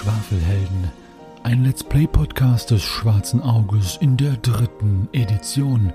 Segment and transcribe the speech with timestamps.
[0.00, 0.90] Schwafelhelden,
[1.42, 5.92] ein Let's Play Podcast des Schwarzen Auges in der dritten Edition.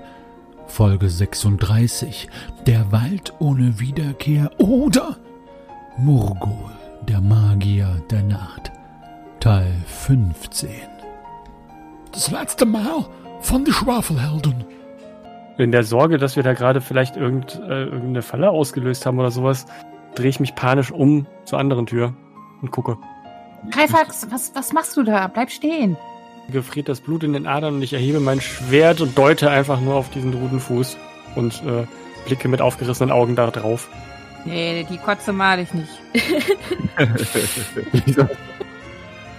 [0.68, 2.28] Folge 36,
[2.68, 5.16] der Wald ohne Wiederkehr oder
[5.98, 6.70] Murgol,
[7.08, 8.70] der Magier der Nacht.
[9.40, 10.70] Teil 15.
[12.12, 13.06] Das letzte Mal
[13.40, 14.66] von die Schwafelhelden.
[15.58, 19.32] In der Sorge, dass wir da gerade vielleicht irgend, äh, irgendeine Falle ausgelöst haben oder
[19.32, 19.66] sowas,
[20.14, 22.14] drehe ich mich panisch um zur anderen Tür
[22.62, 22.98] und gucke.
[23.70, 25.26] Greifax, was, was machst du da?
[25.28, 25.96] Bleib stehen.
[26.50, 29.94] Gefriert das Blut in den Adern und ich erhebe mein Schwert und deute einfach nur
[29.94, 30.96] auf diesen Rudenfuß
[31.34, 31.86] und äh,
[32.26, 33.88] blicke mit aufgerissenen Augen da drauf.
[34.44, 35.90] Nee, die Kotze mal ich nicht.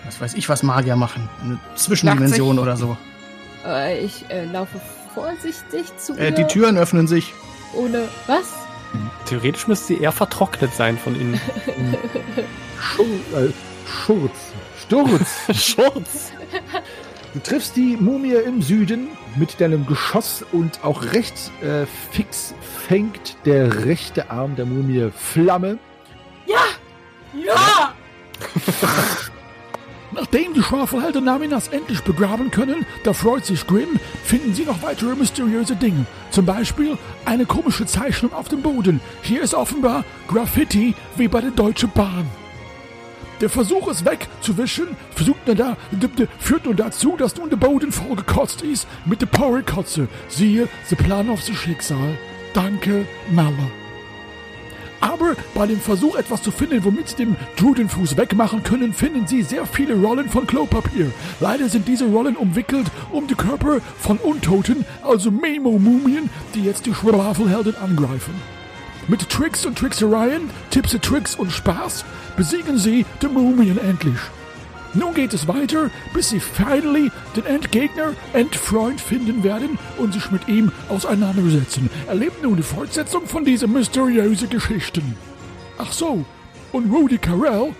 [0.06, 1.30] Was weiß ich, was Magier machen.
[1.44, 2.98] Eine Zwischendimension oder so.
[3.66, 4.80] Äh, ich äh, laufe
[5.14, 7.34] vorsichtig zu Äh, die Türen öffnen sich.
[7.74, 8.54] Ohne was?
[9.26, 11.42] Theoretisch müsste sie eher vertrocknet sein von innen.
[12.80, 13.52] Schur äh,
[13.88, 14.54] Schurz.
[14.82, 15.38] Sturz.
[15.54, 16.32] Schurz!
[17.34, 22.54] Du triffst die Mumie im Süden mit deinem Geschoss und auch recht äh, fix
[22.88, 25.78] fängt der rechte Arm der Mumie Flamme.
[27.34, 27.94] Ja!
[30.12, 35.16] Nachdem die Schwafelhelden Naminas endlich begraben können, da freut sich Grimm, finden sie noch weitere
[35.16, 36.06] mysteriöse Dinge.
[36.32, 39.00] Zum Beispiel eine komische Zeichnung auf dem Boden.
[39.22, 42.26] Hier ist offenbar Graffiti wie bei der Deutschen Bahn.
[43.40, 45.78] Der Versuch, es wegzuwischen, versucht nur da,
[46.40, 50.08] führt nun dazu, dass nun der Boden vollgekotzt ist mit der Porrikotze.
[50.28, 52.18] Siehe, the Plan of the Schicksal.
[52.54, 53.72] Danke, Malle.
[55.00, 59.44] Aber bei dem Versuch, etwas zu finden, womit sie den Drudenfuß wegmachen können, finden sie
[59.44, 61.12] sehr viele Rollen von Klopapier.
[61.40, 66.94] Leider sind diese Rollen umwickelt um die Körper von Untoten, also Memo-Mumien, die jetzt die
[66.96, 68.57] Schwafelhelden angreifen.
[69.10, 72.04] Mit Tricks und Tricksereien, Tipps und Tricks und Spaß
[72.36, 74.20] besiegen sie die Mumien endlich.
[74.94, 80.48] Nun geht es weiter, bis sie finally den Endgegner, Endfreund finden werden und sich mit
[80.50, 81.90] ihm auseinandersetzen.
[82.08, 85.16] Erlebt nun die Fortsetzung von dieser mysteriösen Geschichten.
[85.78, 86.26] Ach so,
[86.74, 87.74] und Rudy Carell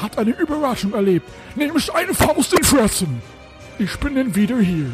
[0.00, 3.22] hat eine Überraschung erlebt, nämlich eine Faust in Fressen.
[3.78, 4.90] Ich bin dann wieder hier.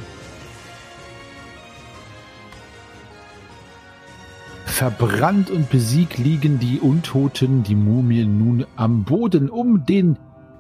[4.77, 10.19] Verbrannt und besiegt liegen die Untoten, die Mumien nun am Boden um den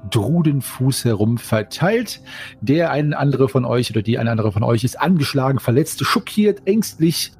[0.09, 2.22] Drudenfuß herum verteilt.
[2.62, 6.62] Der ein andere von euch oder die eine andere von euch ist angeschlagen, verletzt, schockiert,
[6.65, 7.32] ängstlich.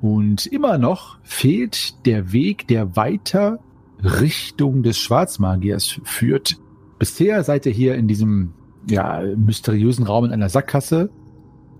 [0.00, 3.60] Und immer noch fehlt der Weg, der weiter
[4.02, 6.56] Richtung des Schwarzmagiers führt.
[6.98, 8.52] Bisher seid ihr hier in diesem
[8.88, 11.08] ja, mysteriösen Raum in einer Sackgasse.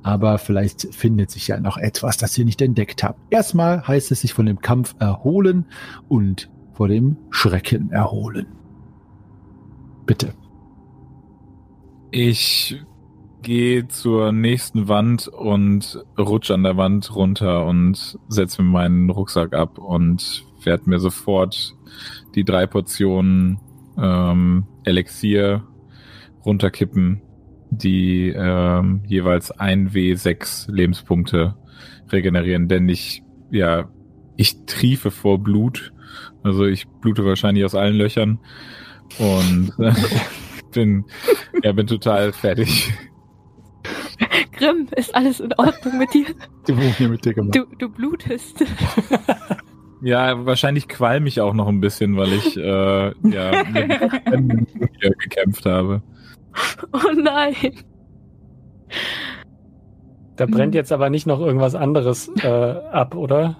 [0.02, 3.20] Aber vielleicht findet sich ja noch etwas, das ihr nicht entdeckt habt.
[3.30, 5.66] Erstmal heißt es sich von dem Kampf erholen
[6.08, 8.46] und vor dem Schrecken erholen.
[10.06, 10.34] Bitte.
[12.10, 12.82] Ich
[13.42, 19.54] gehe zur nächsten Wand und rutsche an der Wand runter und setze mir meinen Rucksack
[19.54, 21.74] ab und werde mir sofort
[22.34, 23.60] die drei Portionen
[23.96, 25.62] ähm, Elixier
[26.44, 27.22] runterkippen,
[27.70, 31.54] die ähm, jeweils ein W6 Lebenspunkte
[32.10, 33.88] regenerieren, denn ich, ja,
[34.36, 35.92] ich triefe vor Blut.
[36.42, 38.38] Also ich blute wahrscheinlich aus allen Löchern
[39.18, 39.92] und äh,
[40.72, 41.04] bin,
[41.62, 42.92] ja, bin total fertig.
[44.52, 46.26] Grimm, ist alles in Ordnung mit dir?
[46.68, 47.56] Mumie mit dir gemacht.
[47.56, 48.64] Du, du blutest.
[50.02, 53.64] Ja, wahrscheinlich qualm ich auch noch ein bisschen, weil ich äh, ja
[54.40, 56.02] mit hier gekämpft habe.
[56.92, 57.54] Oh nein.
[60.36, 63.56] Da brennt jetzt aber nicht noch irgendwas anderes äh, ab, oder?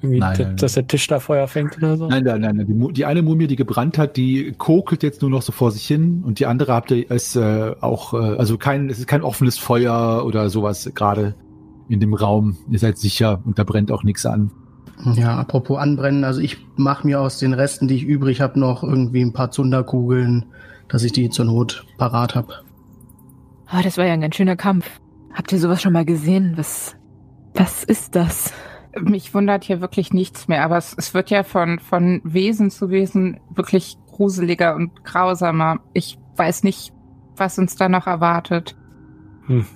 [0.00, 2.06] Irgendwie, Nein, nein, dass der Tisch da Feuer fängt oder so?
[2.06, 2.66] Nein, nein, nein, nein.
[2.66, 5.84] Die, die eine Mumie, die gebrannt hat, die kokelt jetzt nur noch so vor sich
[5.84, 9.22] hin und die andere habt ihr ist äh, auch, äh, also kein, es ist kein
[9.22, 11.34] offenes Feuer oder sowas gerade
[11.88, 12.56] in dem Raum.
[12.70, 14.52] Ihr seid sicher und da brennt auch nichts an.
[15.14, 18.84] Ja, apropos anbrennen, also ich mache mir aus den Resten, die ich übrig habe, noch
[18.84, 20.46] irgendwie ein paar Zunderkugeln,
[20.88, 22.54] dass ich die zur Not parat habe.
[23.72, 24.88] Oh, das war ja ein ganz schöner Kampf.
[25.34, 26.54] Habt ihr sowas schon mal gesehen?
[26.56, 26.96] Was,
[27.54, 28.52] was ist das?
[28.98, 32.90] Mich wundert hier wirklich nichts mehr, aber es, es wird ja von, von Wesen zu
[32.90, 35.80] Wesen wirklich gruseliger und grausamer.
[35.92, 36.92] Ich weiß nicht,
[37.36, 38.76] was uns da noch erwartet.
[39.46, 39.66] Hm.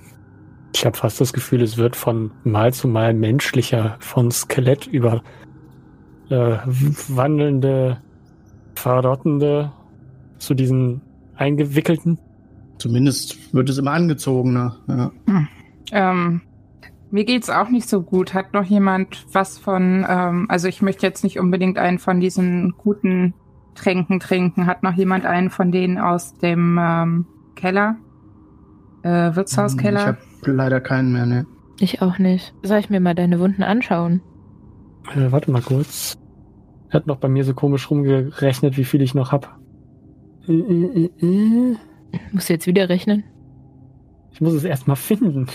[0.75, 5.21] Ich habe fast das Gefühl, es wird von Mal zu Mal menschlicher, von Skelett über
[6.29, 8.01] äh, wandelnde,
[8.73, 9.71] verrottende
[10.43, 11.01] zu diesen
[11.35, 12.19] eingewickelten.
[12.77, 14.77] Zumindest wird es immer angezogener.
[14.87, 15.11] Ja.
[15.91, 16.41] Ähm,
[17.11, 18.33] mir geht's auch nicht so gut.
[18.33, 22.73] Hat noch jemand was von, ähm, also ich möchte jetzt nicht unbedingt einen von diesen
[22.77, 23.33] guten
[23.75, 24.65] Tränken trinken.
[24.67, 27.25] Hat noch jemand einen von denen aus dem ähm,
[27.55, 27.95] Keller?
[29.03, 30.05] Äh, Ich Wirtshauskeller?
[30.05, 31.45] habe leider keinen mehr, ne?
[31.79, 32.53] Ich auch nicht.
[32.63, 34.21] Soll ich mir mal deine Wunden anschauen?
[35.15, 36.17] Äh, warte mal kurz.
[36.89, 39.57] Er hat noch bei mir so komisch rumgerechnet, wie viel ich noch hab.
[40.47, 43.23] Musst du jetzt wieder rechnen?
[44.31, 45.47] Ich muss es erst mal finden.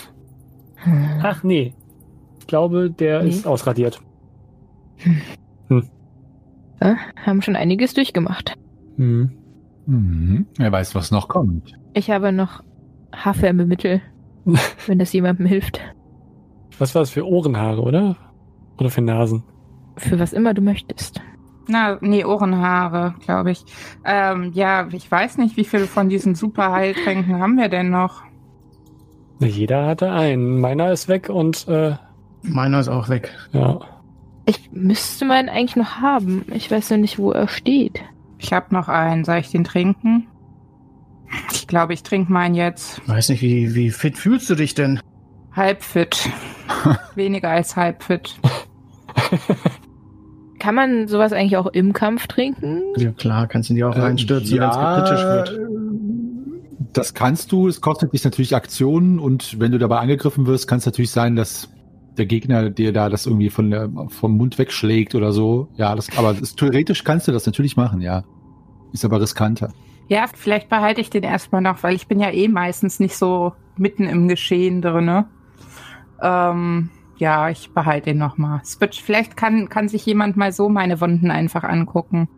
[0.77, 1.05] Hm.
[1.21, 1.73] Ach nee.
[2.39, 3.29] Ich glaube, der Nee.
[3.29, 4.01] ist ausradiert.
[6.81, 8.57] Ja, haben schon einiges durchgemacht.
[8.97, 9.31] Hm.
[9.85, 10.45] Mhm.
[10.57, 11.73] Wer weiß, was noch kommt.
[11.93, 12.63] Ich habe noch
[13.13, 14.01] Haarwärmemittel,
[14.87, 15.79] wenn das jemandem hilft.
[16.77, 18.15] Was war das für Ohrenhaare, oder?
[18.77, 19.43] Oder für Nasen?
[19.97, 21.21] Für was immer du möchtest.
[21.69, 23.63] Na, nee, Ohrenhaare, glaube ich.
[24.03, 28.23] Ähm, ja, ich weiß nicht, wie viele von diesen Superheiltränken haben wir denn noch?
[29.39, 30.59] Jeder hatte einen.
[30.59, 31.95] Meiner ist weg und äh,
[32.41, 33.31] Meiner ist auch weg.
[33.53, 33.79] ja.
[34.45, 36.43] Ich müsste meinen eigentlich noch haben.
[36.51, 38.01] Ich weiß nur nicht, wo er steht.
[38.39, 39.23] Ich habe noch einen.
[39.23, 40.27] Soll ich den trinken?
[41.51, 43.07] Ich glaube, ich trinke meinen jetzt.
[43.07, 44.99] Weiß nicht, wie, wie fit fühlst du dich denn?
[45.55, 46.31] Halb fit.
[47.15, 48.39] Weniger als halb fit.
[50.59, 52.83] Kann man sowas eigentlich auch im Kampf trinken?
[52.97, 55.59] Ja klar, kannst du dir auch reinstürzen, Äh, wenn es kritisch wird.
[56.93, 57.67] Das kannst du.
[57.67, 61.35] Es kostet dich natürlich Aktionen und wenn du dabei angegriffen wirst, kann es natürlich sein,
[61.35, 61.69] dass
[62.17, 65.69] der Gegner dir da das irgendwie von der, vom Mund wegschlägt oder so.
[65.77, 68.23] Ja, das, aber das, theoretisch kannst du das natürlich machen, ja.
[68.91, 69.71] Ist aber riskanter.
[70.09, 73.53] Ja, vielleicht behalte ich den erstmal noch, weil ich bin ja eh meistens nicht so
[73.77, 75.27] mitten im Geschehen drinne.
[76.21, 76.89] Ähm,
[77.19, 78.61] ja, ich behalte den noch mal.
[78.63, 82.29] Es wird, vielleicht kann, kann sich jemand mal so meine Wunden einfach angucken.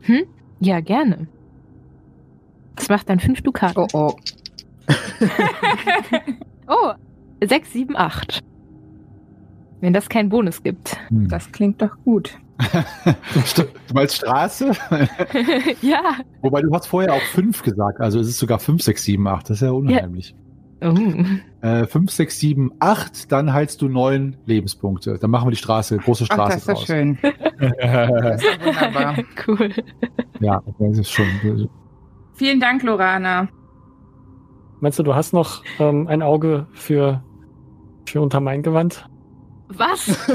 [0.00, 0.24] Hm?
[0.60, 1.28] Ja, gerne.
[2.76, 3.86] Das macht dann fünf Dukaten.
[3.92, 4.16] Oh, oh.
[6.68, 6.92] Oh,
[7.44, 8.40] sechs, sieben, acht.
[9.80, 10.96] Wenn das keinen Bonus gibt.
[11.08, 11.28] Hm.
[11.28, 12.38] Das klingt doch gut.
[13.56, 14.72] Du meinst Straße?
[15.82, 16.14] ja.
[16.40, 19.50] Wobei du hast vorher auch fünf gesagt, also es ist sogar fünf, sechs, sieben, acht.
[19.50, 20.34] Das ist ja unheimlich.
[20.82, 21.66] Oh.
[21.66, 25.18] Äh, fünf, sechs, sieben, acht, dann heilst du neun Lebenspunkte.
[25.18, 26.86] Dann machen wir die Straße, große Ach, Straße das ist ja draus.
[26.86, 27.18] schön.
[27.62, 29.16] Das ist ja wunderbar.
[29.46, 29.70] cool.
[30.40, 31.68] ja, das ist schon.
[32.34, 33.48] Vielen Dank, Lorana.
[34.80, 37.22] Meinst du, du hast noch ähm, ein Auge für,
[38.08, 39.08] für unter mein Gewand?
[39.68, 40.08] Was?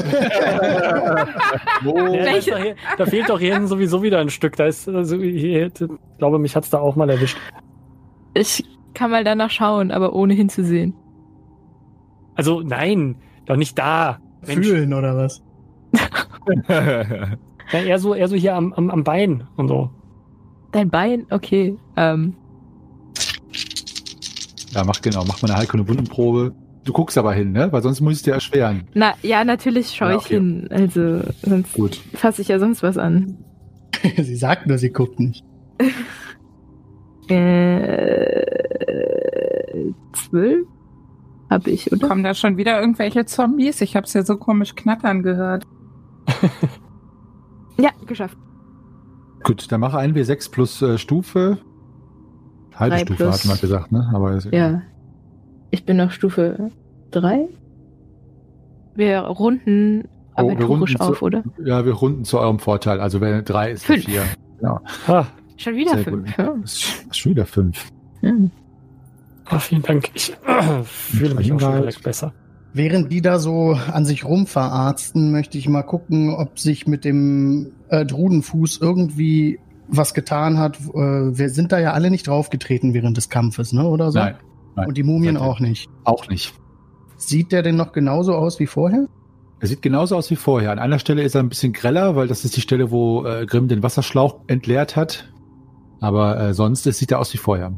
[1.83, 1.97] Wo?
[2.13, 4.55] Ja, da, hier, da fehlt doch hier hinten sowieso wieder ein Stück.
[4.55, 5.73] Da ist, also, hier, ich
[6.17, 7.38] glaube, mich hat's da auch mal erwischt.
[8.33, 8.63] Ich
[8.97, 10.94] kann mal danach schauen, aber ohne hinzusehen.
[12.35, 13.15] Also, nein,
[13.45, 14.19] doch nicht da.
[14.45, 14.65] Mensch.
[14.67, 15.41] Fühlen oder was?
[17.73, 19.89] Ja, eher so, eher so hier am, am, am Bein und so.
[20.71, 21.25] Dein Bein?
[21.29, 21.75] Okay.
[21.97, 22.33] Ähm,
[24.73, 26.55] Ja, mach genau, mach mal eine Heilkunde Wundenprobe.
[26.85, 27.69] Du guckst aber hin, ne?
[27.73, 28.88] Weil sonst muss ich es dir erschweren.
[28.94, 30.35] na, ja, natürlich schaue Ja, ich okay.
[30.35, 30.67] hin.
[30.71, 31.99] Also, sonst Gut.
[32.13, 33.38] fasse ich ja sonst was an.
[34.15, 35.44] sie sagt nur, sie guckt nicht.
[38.57, 40.65] Äh, zwölf?
[41.50, 42.07] Hab ich, oder?
[42.09, 43.79] Kommen da schon wieder irgendwelche Zombies?
[43.81, 45.63] Ich hab's ja so komisch knattern gehört.
[47.80, 48.35] Ja, geschafft.
[49.44, 51.59] Gut, dann mach ein W6 plus äh, Stufe.
[52.73, 54.09] Halbe Drei Stufe plus- hatten wir gesagt, ne?
[54.16, 54.81] Aber ist Ja.
[55.69, 56.71] Ich bin auf Stufe
[57.11, 57.47] drei.
[58.95, 61.44] Wir runden Oh, wir runden auf, zu- oder?
[61.63, 62.99] Ja, wir runden zu eurem Vorteil.
[62.99, 64.11] Also wenn drei ist eine Fünf.
[64.11, 64.23] vier.
[65.57, 66.37] Schon wieder Sehr fünf.
[66.37, 66.56] Ja.
[67.11, 67.92] Schon wieder fünf.
[68.21, 68.52] Hm.
[69.45, 70.09] ah, vielen Dank.
[70.14, 72.33] Ich äh, fühle mich auch schon direkt besser.
[72.73, 77.71] Während die da so an sich rumverarzten, möchte ich mal gucken, ob sich mit dem
[77.90, 80.80] äh, Drudenfuß irgendwie was getan hat.
[80.80, 83.87] Äh, wir sind da ja alle nicht draufgetreten während des Kampfes, ne?
[83.87, 84.19] Oder so?
[84.19, 84.35] Nein,
[84.76, 84.87] nein.
[84.87, 85.90] Und die Mumien auch nicht.
[86.04, 86.54] auch nicht.
[87.16, 89.07] Sieht der denn noch genauso aus wie vorher?
[89.59, 90.71] Er sieht genauso aus wie vorher.
[90.71, 93.47] An einer Stelle ist er ein bisschen greller, weil das ist die Stelle, wo äh,
[93.47, 95.31] Grimm den Wasserschlauch entleert hat.
[95.99, 97.73] Aber äh, sonst es sieht er aus wie vorher.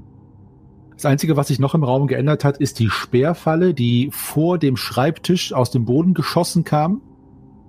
[0.93, 4.75] Das Einzige, was sich noch im Raum geändert hat, ist die Speerfalle, die vor dem
[4.75, 7.01] Schreibtisch aus dem Boden geschossen kam.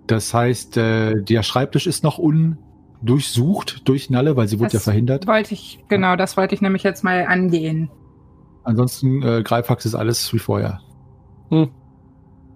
[0.09, 4.85] Das heißt, äh, der Schreibtisch ist noch undurchsucht durch Nalle, weil sie wurde ja Das
[4.85, 5.29] verhindert.
[5.29, 7.89] Wollte ich, genau, das wollte ich nämlich jetzt mal angehen.
[8.65, 10.81] Ansonsten äh, Greifax ist alles wie vorher.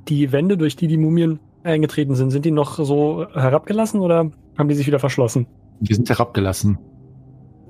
[0.08, 4.68] Die Wände, durch die die Mumien eingetreten sind, sind die noch so herabgelassen oder haben
[4.68, 5.46] die sich wieder verschlossen?
[5.80, 6.78] Die sind herabgelassen.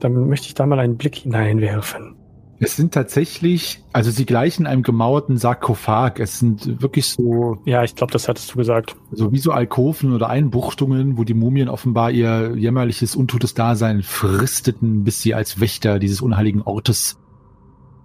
[0.04, 2.14] Dann möchte ich da mal einen Blick hineinwerfen.
[2.61, 6.20] Es sind tatsächlich, also sie gleichen einem gemauerten Sarkophag.
[6.20, 8.96] Es sind wirklich so, Ja, ich glaube, das hattest du gesagt.
[9.12, 15.04] so wie so Alkoven oder Einbuchtungen, wo die Mumien offenbar ihr jämmerliches, untotes Dasein fristeten,
[15.04, 17.18] bis sie als Wächter dieses unheiligen Ortes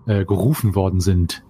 [0.07, 1.43] äh, gerufen worden sind.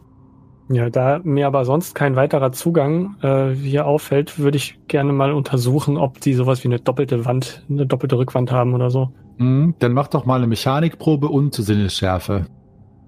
[0.70, 5.32] Ja, da mir aber sonst kein weiterer Zugang äh, hier auffällt, würde ich gerne mal
[5.32, 9.14] untersuchen, ob die sowas wie eine doppelte Wand, eine doppelte Rückwand haben oder so.
[9.40, 12.46] Mhm, Dann mach doch mal eine Mechanikprobe und Sinnesschärfe.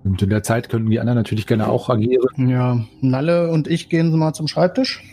[0.04, 2.50] Und in der Zeit können die anderen natürlich gerne auch agieren.
[2.50, 5.04] Ja, Nalle und ich gehen mal zum Schreibtisch.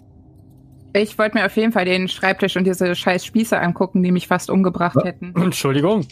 [0.94, 4.26] Ich wollte mir auf jeden Fall den Schreibtisch und diese scheiß Spieße angucken, die mich
[4.26, 5.04] fast umgebracht Ja.
[5.04, 5.34] hätten.
[5.36, 6.06] Entschuldigung.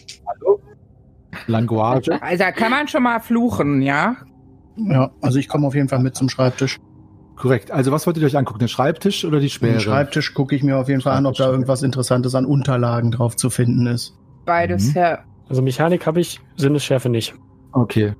[1.47, 2.09] Language.
[2.21, 4.17] Also da kann man schon mal fluchen, ja?
[4.75, 6.77] Ja, also ich komme auf jeden Fall mit zum Schreibtisch.
[7.35, 7.71] Korrekt.
[7.71, 8.59] Also was wolltet ihr euch angucken?
[8.59, 9.79] Den Schreibtisch oder die Den Sperre?
[9.79, 13.35] Schreibtisch gucke ich mir auf jeden Fall an, ob da irgendwas Interessantes an Unterlagen drauf
[13.35, 14.13] zu finden ist.
[14.47, 14.99] Beides, Mhm.
[15.01, 15.19] ja.
[15.47, 17.35] Also Mechanik habe ich, Sinnesschärfe nicht.
[17.73, 18.13] Okay.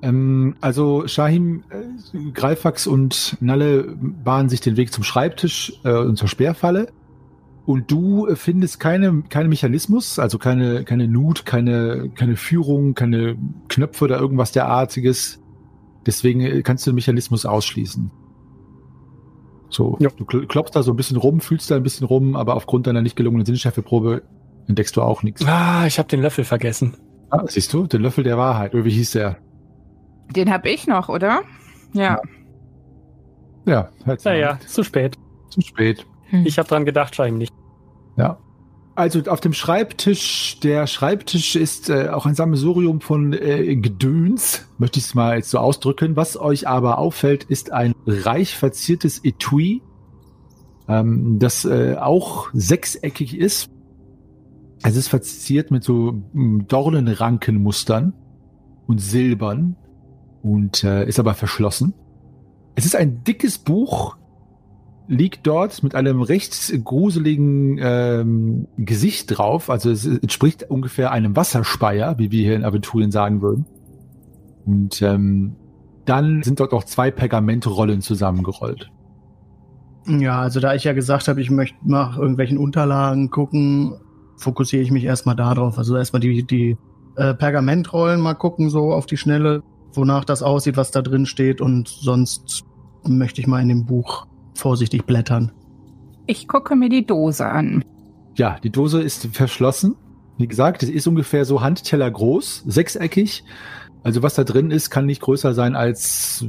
[0.00, 6.16] Ähm, also Shahim, äh, Greifax und Nalle bahnen sich den Weg zum Schreibtisch äh, und
[6.16, 6.88] zur Sperrfalle.
[7.66, 13.36] Und du äh, findest keine, keinen Mechanismus, also keine, keine Nut, keine, keine Führung, keine
[13.68, 15.40] Knöpfe oder irgendwas derartiges.
[16.06, 18.10] Deswegen äh, kannst du den Mechanismus ausschließen.
[19.68, 20.08] So, Ja.
[20.16, 22.86] du kl- klopfst da so ein bisschen rum, fühlst da ein bisschen rum, aber aufgrund
[22.86, 24.22] deiner nicht gelungenen Sinnschärfeprobe
[24.68, 25.44] entdeckst du auch nichts.
[25.46, 26.96] Ah, ich habe den Löffel vergessen.
[27.30, 29.38] Ah, siehst du, den Löffel der Wahrheit, oder wie hieß der?
[30.34, 31.42] Den hab ich noch, oder?
[31.92, 32.20] Ja.
[33.66, 34.16] Ja, mal.
[34.24, 35.16] Naja, zu spät.
[35.50, 36.06] Zu spät.
[36.30, 36.46] Hm.
[36.46, 37.52] Ich habe dran gedacht, scheinbar nicht.
[38.16, 38.38] Ja.
[38.94, 44.98] Also auf dem Schreibtisch, der Schreibtisch ist äh, auch ein Sammelsurium von äh, Gedöns, möchte
[44.98, 46.16] ich es mal jetzt so ausdrücken.
[46.16, 49.82] Was euch aber auffällt, ist ein reich verziertes Etui,
[50.88, 53.70] ähm, das äh, auch sechseckig ist.
[54.82, 58.12] Es ist verziert mit so mm, Dornenrankenmustern
[58.86, 59.76] und Silbern
[60.42, 61.94] und äh, ist aber verschlossen.
[62.74, 64.16] Es ist ein dickes Buch,
[65.08, 69.70] liegt dort mit einem recht gruseligen ähm, Gesicht drauf.
[69.70, 73.66] Also es entspricht ungefähr einem Wasserspeier, wie wir hier in Aventurien sagen würden.
[74.64, 75.56] Und ähm,
[76.04, 78.90] dann sind dort auch zwei Pergamentrollen zusammengerollt.
[80.06, 83.94] Ja, also da ich ja gesagt habe, ich möchte nach irgendwelchen Unterlagen gucken,
[84.38, 85.78] fokussiere ich mich erstmal darauf.
[85.78, 86.76] Also erstmal die, die
[87.16, 91.60] äh, Pergamentrollen mal gucken, so auf die Schnelle, wonach das aussieht, was da drin steht.
[91.60, 92.64] Und sonst
[93.06, 95.52] möchte ich mal in dem Buch vorsichtig blättern.
[96.26, 97.84] Ich gucke mir die Dose an.
[98.36, 99.96] Ja, die Dose ist verschlossen.
[100.36, 103.44] Wie gesagt, es ist ungefähr so Handteller groß, sechseckig.
[104.04, 106.46] Also was da drin ist, kann nicht größer sein als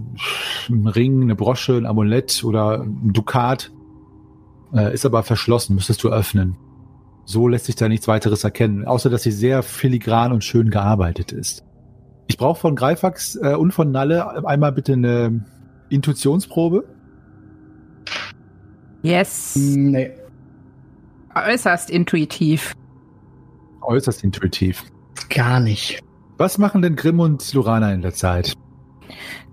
[0.70, 3.72] ein Ring, eine Brosche, ein Amulett oder ein Dukat.
[4.74, 6.56] Äh, ist aber verschlossen, müsstest du öffnen.
[7.30, 11.32] So lässt sich da nichts weiteres erkennen, außer dass sie sehr filigran und schön gearbeitet
[11.32, 11.64] ist.
[12.26, 15.46] Ich brauche von Greifax äh, und von Nalle einmal bitte eine
[15.90, 16.86] Intuitionsprobe.
[19.04, 19.56] Yes.
[19.56, 20.10] Nee.
[21.36, 22.74] Äußerst intuitiv.
[23.84, 24.84] Äußerst intuitiv.
[25.30, 26.00] Gar nicht.
[26.40, 28.56] Was machen denn Grimm und Lorana in der Zeit?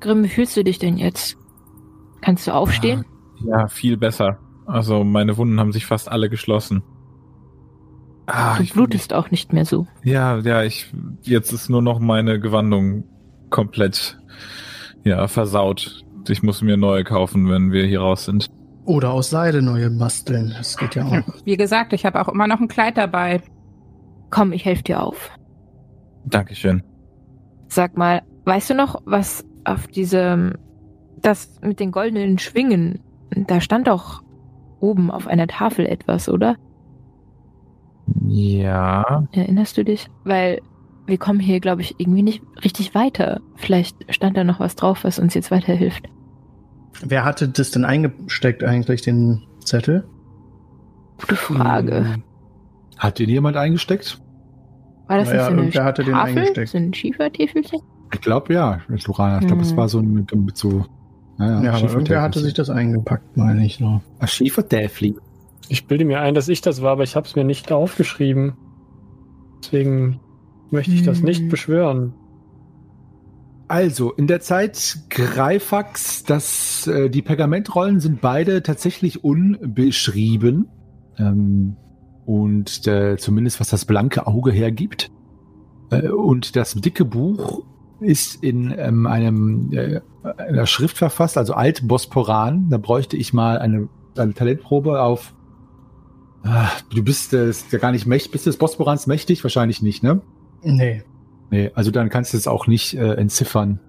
[0.00, 1.36] Grimm, wie fühlst du dich denn jetzt?
[2.22, 3.04] Kannst du aufstehen?
[3.44, 4.38] Ja, viel besser.
[4.64, 6.82] Also meine Wunden haben sich fast alle geschlossen.
[8.26, 9.86] Ah, du ich, blutest auch nicht mehr so.
[10.02, 10.92] Ja, ja, ich
[11.22, 13.04] jetzt ist nur noch meine Gewandung
[13.50, 14.18] komplett
[15.04, 16.04] ja versaut.
[16.28, 18.46] Ich muss mir neue kaufen, wenn wir hier raus sind.
[18.84, 20.52] Oder aus Seide neue basteln.
[20.56, 21.22] Das geht ja auch.
[21.44, 23.42] Wie gesagt, ich habe auch immer noch ein Kleid dabei.
[24.30, 25.30] Komm, ich helfe dir auf.
[26.24, 26.82] Dankeschön.
[27.68, 30.54] Sag mal, weißt du noch, was auf diesem,
[31.20, 34.22] das mit den goldenen Schwingen, da stand doch
[34.80, 36.56] oben auf einer Tafel etwas, oder?
[38.28, 40.08] Ja, Erinnerst du dich?
[40.24, 40.60] Weil
[41.06, 43.40] wir kommen hier, glaube ich, irgendwie nicht richtig weiter.
[43.56, 46.08] Vielleicht stand da noch was drauf, was uns jetzt weiterhilft.
[47.02, 50.08] Wer hatte das denn eingesteckt eigentlich, den Zettel?
[51.20, 52.14] Gute Frage.
[52.14, 52.22] Hm.
[52.98, 54.18] Hat den jemand eingesteckt?
[55.06, 56.38] War das Naja, nicht so eine hatte den Tafel?
[56.38, 56.68] eingesteckt.
[56.70, 57.80] So ein Schiefertäfelchen?
[58.12, 59.40] Ich glaube ja, Lorana.
[59.40, 59.76] Ich glaube, das Mhm.
[59.76, 60.86] war so ein mit, mit so.
[61.38, 64.00] Ja, aber irgendwer hatte sich das eingepackt, meine ich so.
[64.18, 65.16] Ein Schiefertäfli.
[65.68, 68.54] Ich bilde mir ein, dass ich das war, aber ich habe es mir nicht aufgeschrieben.
[69.62, 70.20] Deswegen
[70.70, 71.48] möchte ich das nicht Hm.
[71.48, 72.14] beschwören.
[73.68, 80.68] Also, in der Zeit Greifax, das, äh, die Pergamentrollen sind beide tatsächlich unbeschrieben.
[81.18, 81.76] Ähm,
[82.26, 85.10] und äh, zumindest was das blanke Auge hergibt.
[85.90, 87.64] Äh, und das dicke Buch
[88.00, 90.00] ist in ähm, einem äh,
[90.36, 92.68] einer Schrift verfasst, also Altbosporan.
[92.68, 95.34] Da bräuchte ich mal eine, eine Talentprobe auf.
[96.46, 98.30] Ah, du bist äh, ja gar nicht mächtig.
[98.30, 99.42] Bist du des Bosporans mächtig?
[99.42, 100.22] Wahrscheinlich nicht, ne?
[100.62, 101.02] Nee.
[101.50, 103.80] Nee, also dann kannst du es auch nicht äh, entziffern.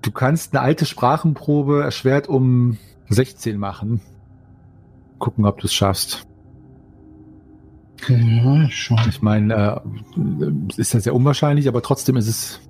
[0.00, 2.78] Du kannst eine alte Sprachenprobe erschwert um
[3.08, 4.00] 16 machen.
[5.18, 6.26] Gucken, ob du es schaffst.
[8.08, 8.98] Ja, schon.
[9.08, 9.82] Ich meine,
[10.16, 12.60] äh, ist ja sehr unwahrscheinlich, aber trotzdem ist es.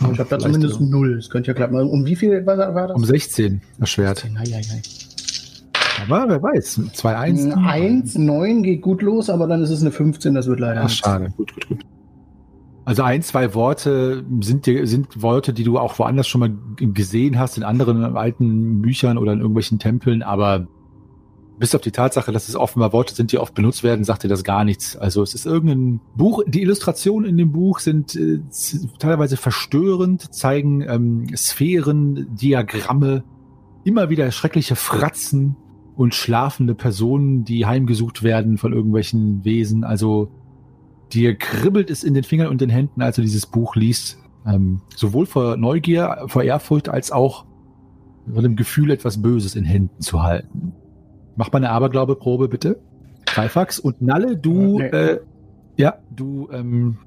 [0.00, 1.16] Ich habe da zumindest null.
[1.16, 1.76] Das könnte ja klappen.
[1.76, 2.96] Um wie viel war, war das?
[2.96, 4.26] um 16 erschwert.
[4.36, 4.82] Ei, ei, ei.
[6.02, 7.52] Aber wer weiß, 2-1.
[7.52, 10.82] Ein 1, 9 geht gut los, aber dann ist es eine 15, das wird leider
[10.84, 11.32] Ach, schade.
[11.36, 11.86] Gut, gut, gut.
[12.86, 17.38] Also ein, zwei Worte sind, dir- sind Worte, die du auch woanders schon mal gesehen
[17.38, 20.66] hast, in anderen alten Büchern oder in irgendwelchen Tempeln, aber
[21.58, 24.28] bis auf die Tatsache, dass es offenbar Worte sind, die oft benutzt werden, sagt dir
[24.28, 24.96] das gar nichts.
[24.96, 28.40] Also es ist irgendein Buch, die Illustrationen in dem Buch sind äh,
[28.98, 33.22] teilweise verstörend, zeigen ähm, Sphären, Diagramme,
[33.84, 35.56] immer wieder schreckliche Fratzen
[35.96, 39.84] und schlafende Personen, die heimgesucht werden von irgendwelchen Wesen.
[39.84, 40.30] Also
[41.12, 44.18] dir kribbelt es in den Fingern und den Händen, als du dieses Buch liest.
[44.46, 47.46] Ähm, sowohl vor Neugier, vor Ehrfurcht, als auch
[48.32, 50.72] von dem Gefühl, etwas Böses in Händen zu halten.
[51.36, 52.80] Mach mal eine Aberglaube-Probe, bitte.
[53.26, 54.86] Greifax und Nalle, du, Nee.
[54.86, 55.20] äh,
[55.76, 56.98] ja, du ähm,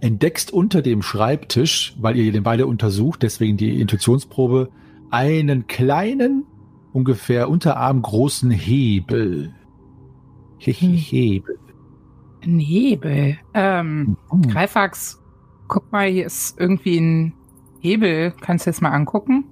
[0.00, 4.70] entdeckst unter dem Schreibtisch, weil ihr den beide untersucht, deswegen die Intuitionsprobe,
[5.10, 6.44] einen kleinen,
[6.92, 9.52] ungefähr unterarmgroßen Hebel.
[10.58, 11.58] Hebel.
[12.42, 13.38] Ein Hebel.
[13.54, 14.42] Ähm, Hm.
[14.42, 15.20] Greifax,
[15.68, 17.34] guck mal, hier ist irgendwie ein
[17.80, 18.32] Hebel.
[18.40, 19.44] Kannst du jetzt mal angucken?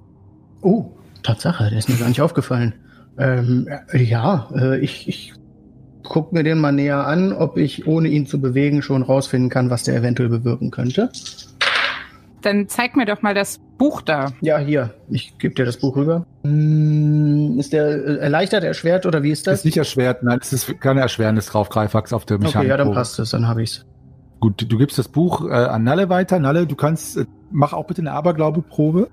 [0.61, 0.91] Oh,
[1.23, 2.73] Tatsache, der ist mir gar nicht aufgefallen.
[3.17, 5.33] Ähm, äh, ja, äh, ich, ich
[6.03, 9.69] guck mir den mal näher an, ob ich ohne ihn zu bewegen schon rausfinden kann,
[9.69, 11.09] was der eventuell bewirken könnte.
[12.47, 14.31] Dann zeig mir doch mal das Buch da.
[14.39, 16.25] Ja, hier, ich gebe dir das Buch rüber.
[16.45, 19.59] Hm, ist der äh, erleichtert, erschwert oder wie ist Das das?
[19.59, 22.55] ist nicht erschwert, nein, es ist keine Erschwernis drauf, Greifax auf der Mechanik.
[22.55, 23.85] okay, ja, dann passt es, dann habe ich's.
[24.39, 26.39] Gut, du, gibst das Buch äh, an Nalle weiter.
[26.39, 29.09] Nalle, du kannst, äh, mach auch bitte eine Aberglaube-Probe.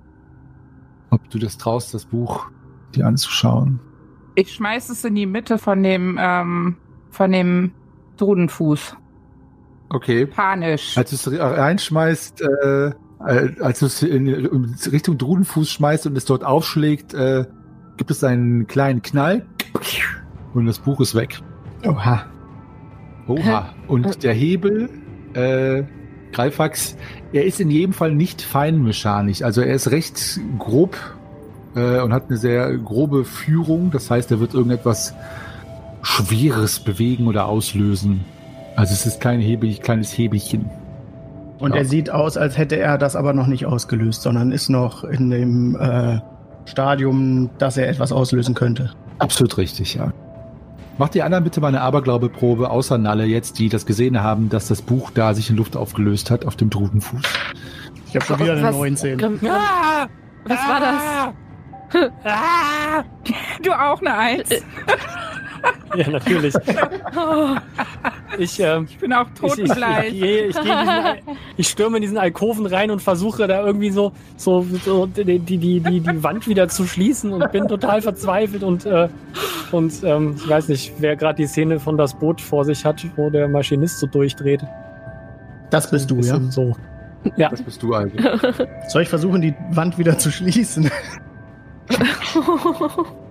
[1.10, 2.46] Ob du das traust, das Buch
[2.94, 3.80] dir anzuschauen.
[4.36, 6.76] Ich schmeiß es in die Mitte von dem, ähm,
[7.10, 7.72] von dem
[8.16, 8.94] Drudenfuß.
[9.88, 10.26] Okay.
[10.26, 10.96] Panisch.
[10.96, 16.24] Als du es reinschmeißt, äh, als du es in, in Richtung Drudenfuß schmeißt und es
[16.24, 17.46] dort aufschlägt, äh,
[17.96, 19.46] gibt es einen kleinen Knall
[20.52, 21.40] und das Buch ist weg.
[21.86, 22.26] Oha.
[23.26, 23.74] Oha.
[23.88, 24.90] Und der Hebel,
[25.34, 25.84] äh,
[26.32, 26.96] Greifax,
[27.32, 29.42] er ist in jedem Fall nicht feinmechanisch.
[29.42, 30.96] Also er ist recht grob
[31.74, 33.90] äh, und hat eine sehr grobe Führung.
[33.90, 35.14] Das heißt, er wird irgendetwas
[36.02, 38.24] Schweres bewegen oder auslösen.
[38.76, 40.68] Also es ist kein Hebel, kleines Hebelchen.
[41.64, 41.78] Und Ja.
[41.78, 45.30] er sieht aus, als hätte er das aber noch nicht ausgelöst, sondern ist noch in
[45.30, 46.18] dem äh,
[46.66, 48.90] Stadium, dass er etwas auslösen könnte.
[49.18, 50.12] Absolut richtig, ja.
[50.98, 54.68] Macht die anderen bitte mal eine Aberglaube-Probe, außer Nalle jetzt, die das gesehen haben, dass
[54.68, 57.22] das Buch da sich in Luft aufgelöst hat auf dem Drudenfuß.
[58.08, 58.76] Ich habe schon wieder eine Was?
[58.76, 59.18] 19.
[59.18, 59.50] Grimm, Grimm.
[59.50, 60.06] Ah!
[60.46, 62.12] Was war das?
[62.24, 63.04] Ah!
[63.62, 64.50] Du auch eine Eins?
[65.96, 66.52] Ja, natürlich.
[67.16, 67.54] Oh,
[68.38, 70.12] Ich, ähm, Ich bin auch ich, ich, ich, totenbleich.
[70.22, 71.18] ich, Al-
[71.56, 75.38] ich stürme in diesen Alkoven rein und versuche da irgendwie so, so, so die, die,
[75.56, 79.08] die, die, die Wand wieder zu schließen und bin total verzweifelt und, äh,
[79.70, 83.06] und ähm, ich weiß nicht, wer gerade die Szene von das Boot vor sich hat,
[83.14, 84.64] wo der Maschinist so durchdreht.
[85.70, 86.40] Das bist du, ja?
[86.50, 86.74] So.
[87.36, 88.16] Ja, Das bist du also.
[88.88, 90.90] Soll ich versuchen, die Wand wieder zu schließen?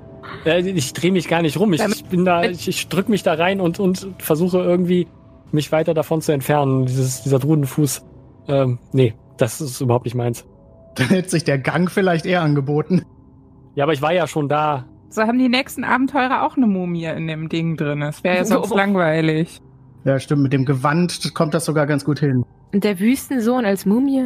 [0.46, 1.74] Ich drehe mich gar nicht rum.
[1.74, 5.08] Ich, Damit- ich bin da, ich, ich drück mich da rein und, und versuche irgendwie
[5.52, 6.86] mich weiter davon zu entfernen.
[6.86, 8.06] Dieses, dieser Drudenfuß.
[8.48, 10.46] Ähm, nee, das ist überhaupt nicht meins.
[10.96, 13.04] Dann hätte sich der Gang vielleicht eher angeboten.
[13.76, 14.86] Ja, aber ich war ja schon da.
[15.10, 18.00] So haben die nächsten Abenteurer auch eine Mumie in dem Ding drin.
[18.02, 18.76] Das wäre ja sonst Oh.
[18.78, 19.62] langweilig.
[20.06, 22.44] Ja, stimmt, mit dem Gewand kommt das sogar ganz gut hin.
[22.74, 24.26] Und der Wüstensohn als Mumie?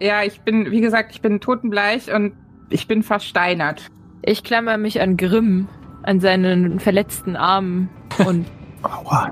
[0.00, 2.32] Ja, ich bin, wie gesagt, ich bin totenbleich und
[2.70, 3.90] ich bin versteinert.
[4.22, 5.68] Ich klammer mich an Grimm,
[6.02, 7.88] an seinen verletzten Arm
[8.26, 8.46] und
[8.82, 9.30] Aua.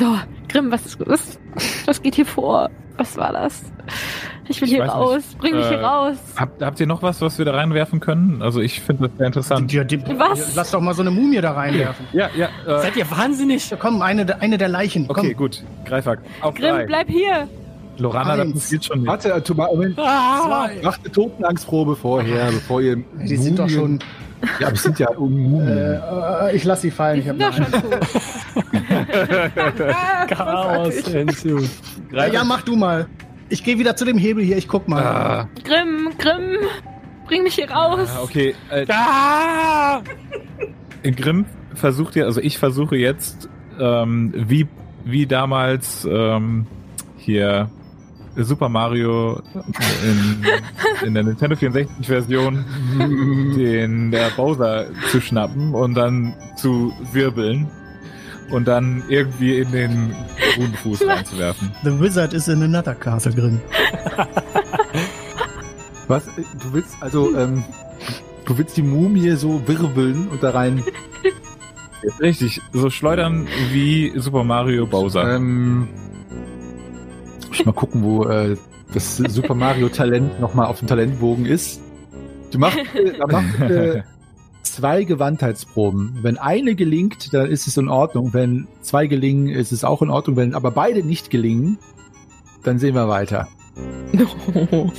[0.00, 0.16] Oh,
[0.48, 1.38] Grimm, was, was,
[1.86, 2.70] was geht hier vor?
[2.96, 3.62] Was war das?
[4.48, 5.16] Ich will Ich hier raus.
[5.16, 5.38] nicht.
[5.38, 6.16] Bring mich hier Äh, raus.
[6.36, 8.42] Habt, habt ihr noch was, was wir da reinwerfen können?
[8.42, 9.72] Also ich finde das sehr interessant.
[9.72, 10.54] Ja, die, Was?
[10.54, 12.06] Lass doch mal so eine Mumie da reinwerfen.
[12.12, 12.48] Ja, ja.
[12.66, 13.70] Äh, Seid ihr wahnsinnig?
[13.70, 15.06] Ja, komm, eine, der- eine der Leichen.
[15.08, 15.36] okay, Komm.
[15.36, 15.62] gut.
[15.86, 16.20] Greifhack.
[16.40, 16.86] Auf Grimm, drei.
[16.86, 17.48] bleib hier.
[17.98, 18.66] Lorana, das Eins.
[18.66, 19.08] spielt schon mit.
[19.08, 19.98] Warte, äh, tu mal- Moment.
[19.98, 22.96] Ah, Macht eine Totenangstprobe vorher, bevor ihr.
[23.26, 23.98] Die sind doch schon.
[24.58, 25.68] Ja, aber es sind ja Mumien.
[25.68, 25.96] Äh,
[26.50, 27.20] äh, ich lass sie fallen.
[27.20, 27.82] Ich hab sind noch.
[30.28, 31.68] Chaos ensued.
[32.12, 33.06] Ja, ja, mach du mal.
[33.48, 34.56] Ich gehe wieder zu dem Hebel hier.
[34.56, 35.02] Ich guck mal.
[35.02, 36.56] Ah, Grimm, Grimm,
[37.26, 38.08] bring mich hier raus.
[38.16, 38.54] ah, okay.
[38.70, 40.00] Äh, Ah!
[41.02, 43.48] Grimm versucht ja, also ich versuche jetzt,
[43.78, 44.68] ähm, wie,
[45.04, 46.66] wie damals ähm,
[47.16, 47.70] hier
[48.36, 49.42] Super Mario
[50.04, 50.46] in,
[51.06, 52.64] in der Nintendo 64 Version
[53.56, 57.68] den der Bowser zu schnappen und dann zu wirbeln
[58.50, 60.14] und dann irgendwie in den
[60.56, 61.70] Rudenfuß reinzuwerfen.
[61.84, 63.60] The Wizard is in another castle drin.
[66.08, 66.24] Was?
[66.60, 67.62] Du willst also, ähm,
[68.44, 70.82] du willst die Mumie so wirbeln und da rein
[72.20, 75.36] Richtig, so schleudern wie Super Mario Bowser.
[75.36, 75.88] Ähm,
[77.50, 78.56] muss ich mal gucken, wo äh,
[78.94, 81.80] das Super Mario Talent nochmal auf dem Talentbogen ist.
[82.52, 84.02] Du machst, äh, machst äh,
[84.62, 86.20] zwei Gewandheitsproben.
[86.22, 88.32] Wenn eine gelingt, dann ist es in Ordnung.
[88.32, 90.36] Wenn zwei gelingen, ist es auch in Ordnung.
[90.36, 91.78] Wenn aber beide nicht gelingen,
[92.62, 93.48] dann sehen wir weiter.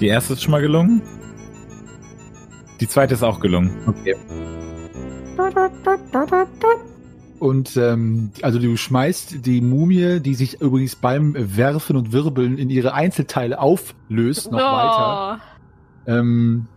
[0.00, 1.00] Die erste ist schon mal gelungen.
[2.80, 3.70] Die zweite ist auch gelungen.
[3.86, 4.14] Okay.
[7.42, 12.70] Und ähm, also du schmeißt die Mumie, die sich übrigens beim Werfen und Wirbeln in
[12.70, 15.40] ihre Einzelteile auflöst, noch weiter.
[16.06, 16.68] Ähm,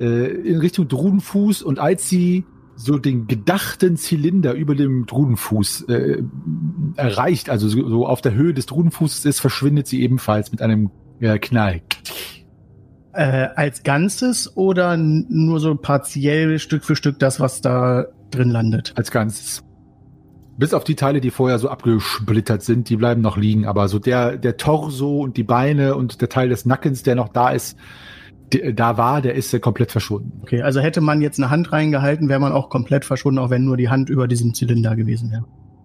[0.00, 6.24] äh, in Richtung Drudenfuß und als sie so den gedachten Zylinder über dem Drudenfuß äh,
[6.96, 10.90] erreicht, also so, so auf der Höhe des Drudenfußes ist, verschwindet sie ebenfalls mit einem
[11.20, 11.82] äh, Knall.
[13.12, 18.94] Äh, als Ganzes oder nur so partiell Stück für Stück das, was da drin landet?
[18.96, 19.62] Als Ganzes.
[20.58, 23.64] Bis auf die Teile, die vorher so abgesplittert sind, die bleiben noch liegen.
[23.64, 27.28] Aber so der, der Torso und die Beine und der Teil des Nackens, der noch
[27.28, 27.78] da ist,
[28.52, 30.40] der, da war, der ist äh, komplett verschwunden.
[30.42, 33.64] Okay, also hätte man jetzt eine Hand reingehalten, wäre man auch komplett verschwunden, auch wenn
[33.64, 35.44] nur die Hand über diesem Zylinder gewesen wäre.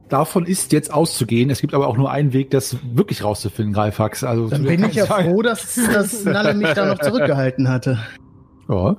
[0.09, 1.49] Davon ist jetzt auszugehen.
[1.49, 4.23] Es gibt aber auch nur einen Weg, das wirklich rauszufinden, Greifax.
[4.23, 5.31] Also Dann bin ich ja Sorgen.
[5.31, 7.99] froh, dass, dass Nalle mich da noch zurückgehalten hatte.
[8.69, 8.97] Ja.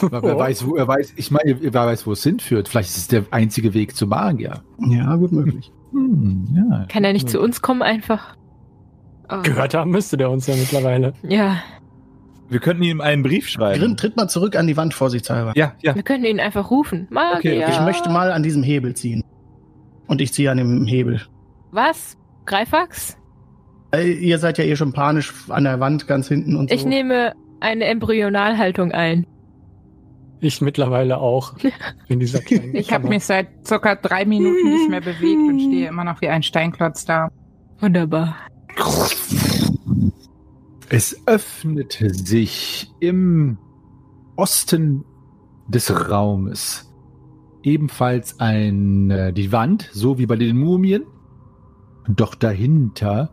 [0.00, 2.68] Wer, wer weiß, wo, wer weiß, ich meine, wer weiß, wo es hinführt.
[2.68, 4.62] Vielleicht ist es der einzige Weg zum Magier.
[4.78, 5.70] Ja, gut möglich.
[5.94, 6.86] Hm, ja.
[6.88, 8.36] Kann er nicht zu uns kommen einfach?
[9.30, 9.42] Oh.
[9.42, 11.12] Gehört haben müsste der uns ja mittlerweile.
[11.22, 11.58] Ja,
[12.48, 13.78] Wir könnten ihm einen Brief schreiben.
[13.78, 15.52] Grimm, tritt mal zurück an die Wand, vorsichtshalber.
[15.54, 15.94] Ja, ja.
[15.94, 17.06] wir können ihn einfach rufen.
[17.10, 17.68] Magier.
[17.68, 19.22] Ich möchte mal an diesem Hebel ziehen.
[20.08, 21.20] Und ich ziehe an dem Hebel.
[21.70, 22.16] Was?
[22.44, 23.16] Greifax?
[23.94, 26.74] Äh, ihr seid ja eh schon panisch an der Wand ganz hinten und so.
[26.74, 29.26] Ich nehme eine Embryonalhaltung ein.
[30.44, 31.54] Ich mittlerweile auch.
[32.08, 35.88] In dieser kleinen Ich habe mich seit circa drei Minuten nicht mehr bewegt und stehe
[35.88, 37.30] immer noch wie ein Steinklotz da.
[37.80, 38.36] Wunderbar.
[40.90, 43.56] Es öffnete sich im
[44.36, 45.06] Osten
[45.66, 46.92] des Raumes
[47.62, 51.04] ebenfalls ein, äh, die Wand, so wie bei den Mumien.
[52.06, 53.30] Doch dahinter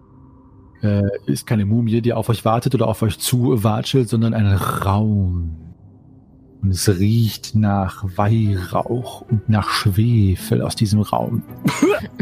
[0.81, 5.70] äh, ist keine Mumie, die auf euch wartet oder auf euch zuwatschelt, sondern ein Raum.
[6.61, 11.41] Und es riecht nach Weihrauch und nach Schwefel aus diesem Raum.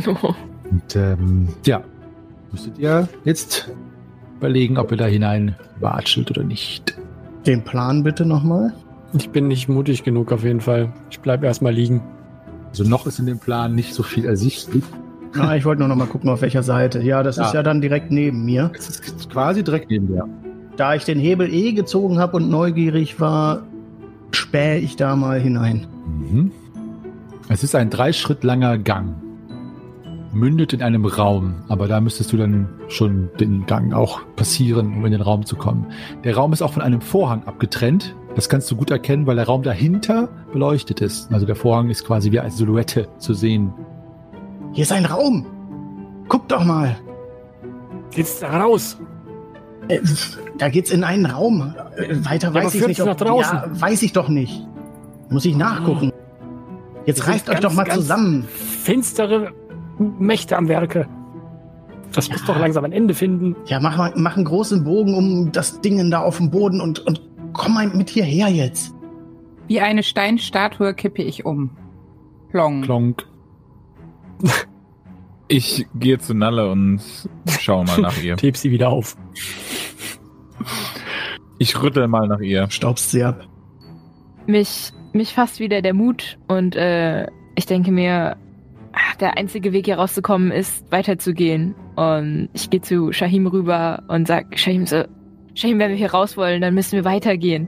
[0.71, 1.81] Und ähm, ja,
[2.51, 3.69] müsstet ihr jetzt
[4.37, 6.95] überlegen, ob ihr da hinein watschelt oder nicht.
[7.47, 8.73] Den Plan bitte nochmal.
[9.17, 10.93] Ich bin nicht mutig genug auf jeden Fall.
[11.09, 12.01] Ich bleib erstmal liegen.
[12.69, 14.83] Also noch ist in dem Plan nicht so viel ersichtlich.
[15.39, 17.01] Ah, ich wollte nur noch mal gucken, auf welcher Seite.
[17.01, 17.45] Ja, das Ja.
[17.47, 18.71] ist ja dann direkt neben mir.
[18.77, 20.27] Es ist quasi direkt neben dir.
[20.77, 23.63] Da ich den Hebel eh gezogen habe und neugierig war,
[24.31, 25.87] spähe ich da mal hinein.
[26.05, 26.51] Mhm.
[27.47, 29.15] Es ist ein drei Schritt langer Gang.
[30.31, 35.05] Mündet in einem Raum, aber da müsstest du dann schon den Gang auch passieren, um
[35.05, 35.87] in den Raum zu kommen.
[36.23, 38.15] Der Raum ist auch von einem Vorhang abgetrennt.
[38.35, 41.31] Das kannst du gut erkennen, weil der Raum dahinter beleuchtet ist.
[41.33, 43.73] Also der Vorhang ist quasi wie als Silhouette zu sehen.
[44.73, 45.47] Hier ist ein Raum.
[46.27, 46.95] Guck doch mal.
[48.11, 48.99] Geht's da raus?
[49.89, 49.99] Äh,
[50.57, 51.73] Da geht's in einen Raum.
[51.97, 53.01] Äh, Weiter aber weiß ich führt's nicht.
[53.01, 53.57] Ob, nach draußen?
[53.57, 54.65] Ja, weiß ich doch nicht.
[55.29, 56.11] Muss ich nachgucken.
[57.05, 58.43] Jetzt reißt euch ganz, doch mal ganz zusammen.
[58.47, 59.51] Finstere
[59.97, 61.07] Mächte am Werke.
[62.13, 62.47] Das muss Ja.
[62.53, 63.55] doch langsam ein Ende finden.
[63.67, 66.99] Ja, mach, mal, mach einen großen Bogen um das Ding da auf dem Boden und,
[67.05, 67.21] und
[67.53, 68.93] komm mal mit hierher jetzt.
[69.67, 71.69] Wie eine Steinstatue kippe ich um.
[72.49, 72.81] Plong.
[72.81, 73.27] Klonk.
[75.47, 77.01] Ich gehe zu Nalle und
[77.59, 78.35] schaue mal nach ihr.
[78.41, 79.15] Heb sie wieder auf.
[81.57, 82.69] Ich rüttel mal nach ihr.
[82.69, 83.47] Staubst sie ab.
[84.47, 88.37] Mich, mich fasst wieder der Mut und äh, ich denke mir,
[88.93, 91.75] ach, der einzige Weg hier rauszukommen ist, weiterzugehen.
[91.95, 95.03] Und ich gehe zu Shahim rüber und sag, Shahim, so,
[95.53, 97.67] Shahim, wenn wir hier raus wollen, dann müssen wir weitergehen.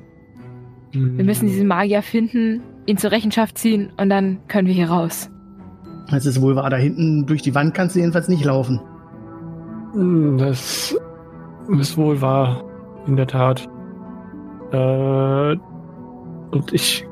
[0.93, 5.29] Wir müssen diesen Magier finden, ihn zur Rechenschaft ziehen und dann können wir hier raus.
[6.13, 8.81] Es ist wohl wahr, da hinten durch die Wand kannst du jedenfalls nicht laufen.
[9.93, 10.95] Hm, Das
[11.79, 12.63] ist wohl wahr,
[13.07, 13.67] in der Tat.
[14.71, 15.57] Äh,
[16.51, 17.05] und ich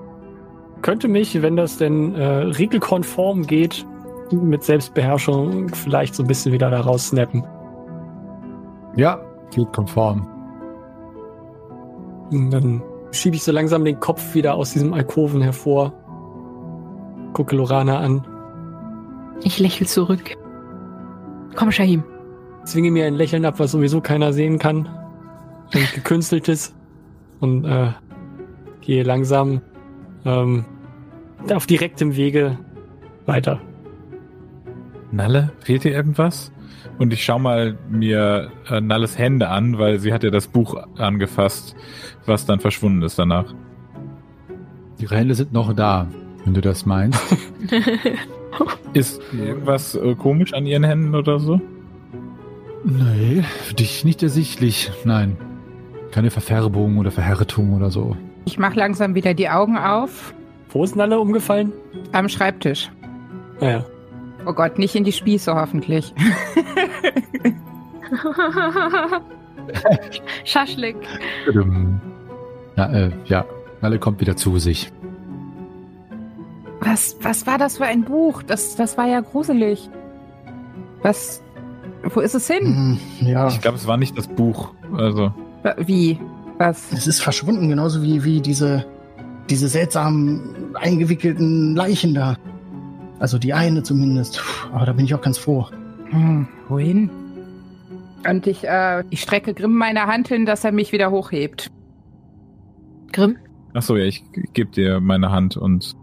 [0.81, 3.85] könnte mich, wenn das denn äh, regelkonform geht,
[4.31, 7.43] mit Selbstbeherrschung vielleicht so ein bisschen wieder da raussnappen.
[8.95, 9.19] Ja,
[9.51, 10.27] geht konform.
[12.31, 15.93] Und dann schiebe ich so langsam den Kopf wieder aus diesem Alkoven hervor.
[17.33, 18.25] Gucke Lorana an,
[19.43, 20.37] Ich lächle zurück.
[21.55, 22.03] Komm, Shahim.
[22.65, 24.87] zwinge mir ein Lächeln ab, was sowieso keiner sehen kann.
[25.71, 26.75] Ein gekünsteltes.
[27.39, 27.91] Und äh,
[28.81, 29.61] gehe langsam
[30.25, 30.65] ähm,
[31.53, 32.57] auf direktem Wege
[33.25, 33.61] weiter.
[35.11, 36.51] Nalle, fehlt dir irgendwas?
[36.97, 40.75] Und ich schau mal mir äh, Nalles Hände an, weil sie hat ja das Buch
[40.97, 41.75] angefasst,
[42.25, 43.53] was dann verschwunden ist danach.
[44.99, 46.07] Ihre Hände sind noch da,
[46.43, 47.19] wenn du das meinst.
[48.93, 51.61] Ist irgendwas äh, komisch an ihren Händen oder so?
[52.83, 54.91] nee, für dich nicht ersichtlich.
[55.03, 55.37] Nein.
[56.11, 58.15] Keine Verfärbung oder Verhärtung oder so.
[58.45, 60.33] Ich mache langsam wieder die Augen auf.
[60.71, 61.71] Wo ist Nalle umgefallen?
[62.11, 62.91] Am Schreibtisch.
[63.59, 63.85] Naja.
[64.45, 66.13] Oh Gott, nicht in die Spieße hoffentlich.
[70.45, 70.95] Schaschlik.
[71.53, 71.99] Ähm,
[72.75, 73.45] Ja, äh, ja.
[73.81, 74.91] Nalle kommt wieder zu sich.
[76.81, 78.41] Was, was war das für ein Buch?
[78.43, 79.89] Das, das war ja gruselig.
[81.01, 81.41] Was,
[82.03, 82.97] wo ist es hin?
[83.19, 84.71] Hm, ja, Ich glaube, es war nicht das Buch.
[84.93, 85.33] Also,
[85.77, 86.19] Wie?
[86.57, 86.91] Was?
[86.91, 88.85] es ist verschwunden, genauso wie, wie diese,
[89.49, 92.35] diese seltsamen eingewickelten Leichen da.
[93.19, 94.41] Also die eine zumindest.
[94.41, 95.67] Puh, Aber da bin ich auch ganz froh.
[96.09, 97.09] Hm, wohin?
[98.27, 101.69] Und ich, äh, ich strecke Grimm meine Hand hin, dass er mich wieder hochhebt.
[103.11, 103.37] Grimm?
[103.73, 105.95] ach so, ja, ich gebe dir meine Hand und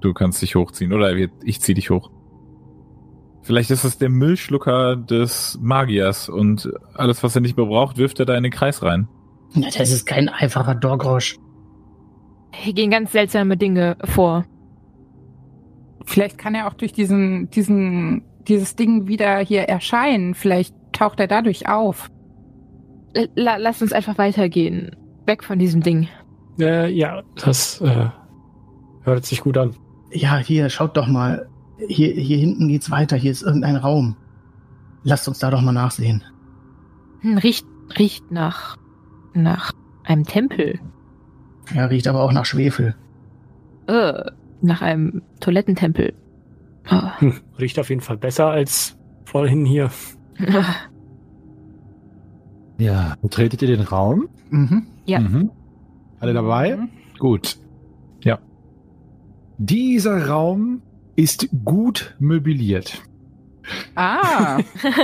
[0.00, 0.92] du kannst dich hochziehen.
[0.92, 2.10] Oder ich zieh dich hoch.
[3.42, 8.20] Vielleicht ist es der Müllschlucker des Magiers und alles, was er nicht mehr braucht, wirft
[8.20, 9.08] er da in den Kreis rein.
[9.54, 11.38] Ja, das ist kein einfacher Dorgrosch.
[12.52, 14.44] Hier gehen ganz seltsame Dinge vor.
[16.04, 20.34] Vielleicht kann er auch durch diesen, diesen, dieses Ding wieder hier erscheinen.
[20.34, 22.10] Vielleicht taucht er dadurch auf.
[23.14, 24.96] L la lass uns einfach weitergehen.
[25.26, 26.08] Weg von diesem Ding.
[26.58, 28.08] Äh, ja, das äh,
[29.02, 29.74] hört sich gut an.
[30.12, 31.48] Ja, hier, schaut doch mal.
[31.88, 33.16] Hier, hier hinten geht's weiter.
[33.16, 34.16] Hier ist irgendein Raum.
[35.02, 36.22] Lasst uns da doch mal nachsehen.
[37.20, 37.66] Hm, riecht,
[37.98, 38.76] riecht nach,
[39.34, 39.72] nach
[40.04, 40.78] einem Tempel.
[41.74, 42.94] Ja, riecht aber auch nach Schwefel.
[43.86, 46.14] Äh, nach einem Toilettentempel.
[46.88, 47.18] Ah.
[47.20, 49.90] Hm, riecht auf jeden Fall besser als vorhin hier.
[52.80, 53.14] Ja.
[53.20, 54.28] Betretet ihr den Raum?
[54.48, 54.86] Mhm.
[55.04, 55.20] Ja.
[55.20, 55.50] Mhm.
[56.18, 56.76] Alle dabei?
[56.76, 56.88] Mhm.
[57.18, 57.58] Gut.
[58.24, 58.38] Ja.
[59.58, 60.80] Dieser Raum
[61.20, 63.02] ist gut möbliert.
[63.94, 64.58] Ah,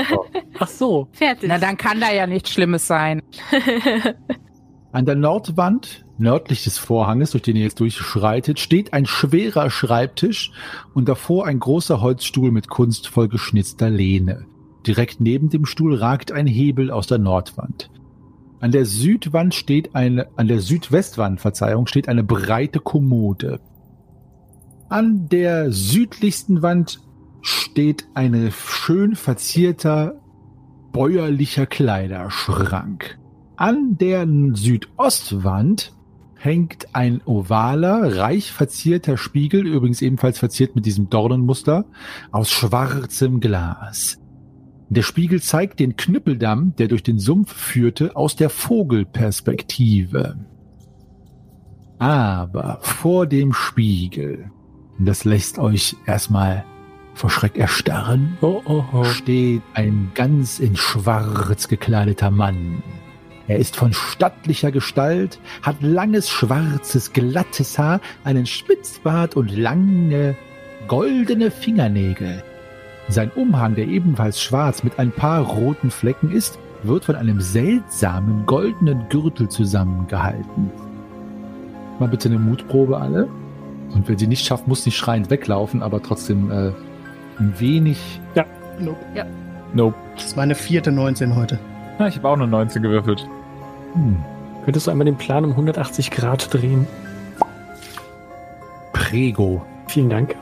[0.59, 1.09] Ach so.
[1.13, 1.49] Fertig.
[1.49, 3.23] na dann kann da ja nichts Schlimmes sein.
[4.93, 10.53] An der Nordwand, nördlich des Vorhanges, durch den ihr jetzt durchschreitet, steht ein schwerer Schreibtisch
[10.95, 14.47] und davor ein großer Holzstuhl mit kunstvoll geschnitzter Lehne.
[14.87, 17.91] Direkt neben dem Stuhl ragt ein Hebel aus der Nordwand.
[18.61, 23.61] An der Südwand steht eine, an der Südwestwand, Verzeihung, steht eine breite Kommode.
[24.89, 27.01] An der südlichsten Wand
[27.43, 30.21] steht ein schön verzierter
[30.93, 33.19] bäuerlicher Kleiderschrank.
[33.57, 35.93] An der Südostwand
[36.37, 41.87] hängt ein ovaler, reich verzierter Spiegel, übrigens ebenfalls verziert mit diesem Dornenmuster,
[42.31, 44.19] aus schwarzem Glas.
[44.89, 50.39] Der Spiegel zeigt den Knüppeldamm, der durch den Sumpf führte, aus der Vogelperspektive.
[51.99, 54.51] Aber vor dem Spiegel,
[54.99, 56.65] und das lässt euch erstmal
[57.15, 59.05] vor Schreck erstarren, Oh, oh, oh.
[59.05, 62.83] steht ein ganz in schwarz gekleideter Mann.
[63.49, 70.37] Er ist von stattlicher Gestalt, hat langes, schwarzes, glattes Haar, einen Spitzbart und lange,
[70.89, 72.43] goldene Fingernägel.
[73.09, 78.45] Sein Umhang, der ebenfalls schwarz mit ein paar roten Flecken ist, wird von einem seltsamen
[78.47, 80.71] goldenen Gürtel zusammengehalten.
[81.99, 83.29] Mal bitte eine Mutprobe alle.
[83.97, 86.73] Und wenn sie nicht schafft, muss sie schreiend weglaufen, aber trotzdem äh,
[87.39, 88.21] ein wenig
[88.79, 88.97] Nope.
[89.73, 89.95] Nope.
[90.15, 91.59] Das ist meine vierte 19 heute.
[91.99, 93.27] Ja, ich habe auch eine 19 gewürfelt.
[93.95, 94.17] hm,
[94.65, 96.87] Könntest du einmal den Plan um 180 Grad drehen?
[98.93, 99.65] Prego.
[99.89, 100.37] Vielen Dank.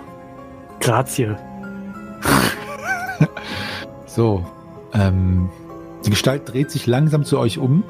[0.81, 1.37] Grazie.
[4.07, 4.45] So,
[4.93, 5.49] ähm,
[6.07, 7.83] die Gestalt dreht sich langsam zu euch um.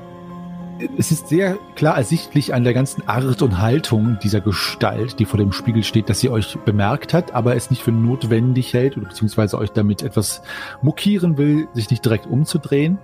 [0.98, 5.38] Es ist sehr klar ersichtlich an der ganzen Art und Haltung dieser Gestalt, die vor
[5.38, 9.08] dem Spiegel steht, dass sie euch bemerkt hat, aber es nicht für notwendig hält oder
[9.08, 10.42] beziehungsweise euch damit etwas
[10.82, 12.98] mokieren will, sich nicht direkt umzudrehen.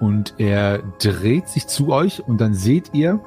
[0.00, 3.20] Und er dreht sich zu euch und dann seht ihr,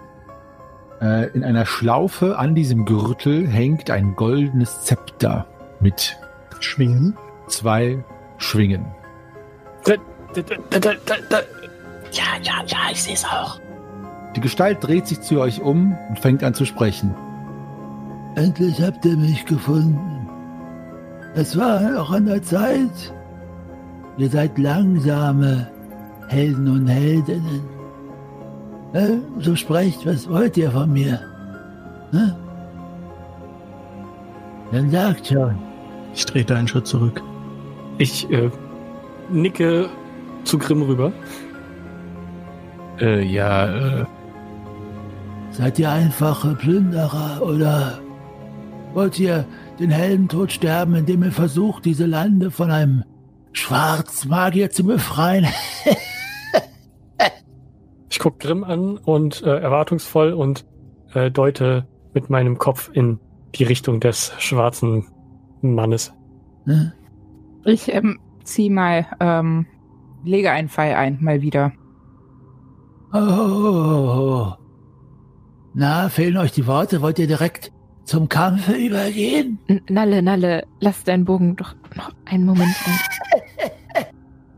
[1.02, 5.46] äh, in einer Schlaufe an diesem Gürtel hängt ein goldenes Zepter
[5.80, 6.18] mit
[6.60, 7.18] Schwingen.
[7.48, 8.04] zwei
[8.38, 8.86] Schwingen.
[9.84, 9.96] Da,
[10.34, 11.40] da, da, da, da, da.
[12.14, 13.60] Ja, ja, ja, ich sehe es auch.
[14.36, 17.14] Die Gestalt dreht sich zu euch um und fängt an zu sprechen.
[18.36, 20.28] Endlich habt ihr mich gefunden.
[21.36, 23.14] Es war auch an der Zeit.
[24.18, 25.68] Ihr seid langsame
[26.28, 27.62] Helden und Heldinnen.
[28.94, 31.20] Äh, so sprecht, was wollt ihr von mir?
[34.72, 35.56] Dann sagt schon.
[36.14, 37.22] Ich trete einen Schritt zurück.
[37.98, 38.50] Ich äh,
[39.32, 39.90] nicke
[40.44, 41.12] zu Grimm rüber.
[43.00, 44.06] Äh, ja, äh,
[45.54, 48.00] Seid ihr einfache Plünderer oder
[48.94, 49.46] wollt ihr
[49.80, 53.04] den Heldentod sterben, indem ihr versucht, diese Lande von einem
[53.54, 55.46] Schwarzmagier zu befreien?
[58.10, 60.68] Ich gucke Grimm an und äh, erwartungsvoll und
[61.16, 63.20] äh, deute mit meinem Kopf in
[63.56, 65.08] die Richtung des schwarzen
[65.62, 66.14] Mannes.
[67.66, 69.66] Ich ähm, zieh mal, ähm,
[70.24, 71.72] lege einen Pfeil ein, mal wieder.
[73.14, 74.54] Oh.
[75.76, 77.02] Na, fehlen euch die Worte?
[77.02, 77.72] Wollt ihr direkt
[78.06, 79.60] zum Kampfe übergehen?
[79.68, 84.06] N Nalle, Nalle, lass deinen Bogen doch noch einen Moment lang.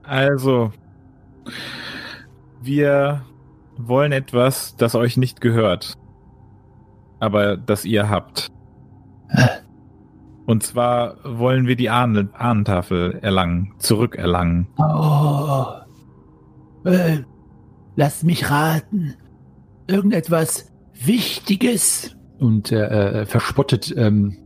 [0.03, 0.71] also,
[2.61, 3.25] wir
[3.77, 5.95] wollen etwas, das euch nicht gehört,
[7.19, 8.47] aber das ihr habt.
[10.45, 14.67] Und zwar wollen wir die Ahnen Ahnentafel erlangen, zurückerlangen.
[14.77, 15.65] Oh.
[16.85, 17.23] Äh,
[17.95, 19.15] lasst mich raten.
[19.87, 22.15] Irgendetwas Wichtiges?
[22.39, 24.37] Und er äh, verspottet, ähm,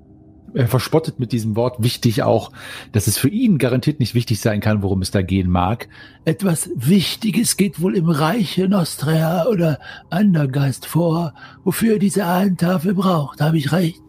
[0.53, 2.51] er verspottet mit diesem Wort wichtig auch,
[2.91, 5.87] dass es für ihn garantiert nicht wichtig sein kann, worum es da gehen mag.
[6.25, 11.33] Etwas Wichtiges geht wohl im Reiche Nostrea oder Andergeist vor,
[11.63, 13.41] wofür ihr diese Ahnentafel braucht.
[13.41, 14.01] Habe ich recht?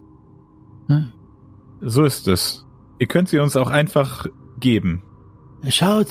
[0.87, 1.11] Hm?
[1.81, 2.65] So ist es.
[2.99, 4.27] Ihr könnt sie uns auch einfach
[4.59, 5.03] geben.
[5.69, 6.07] Schaut,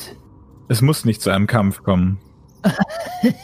[0.69, 2.19] Es muss nicht zu einem Kampf kommen.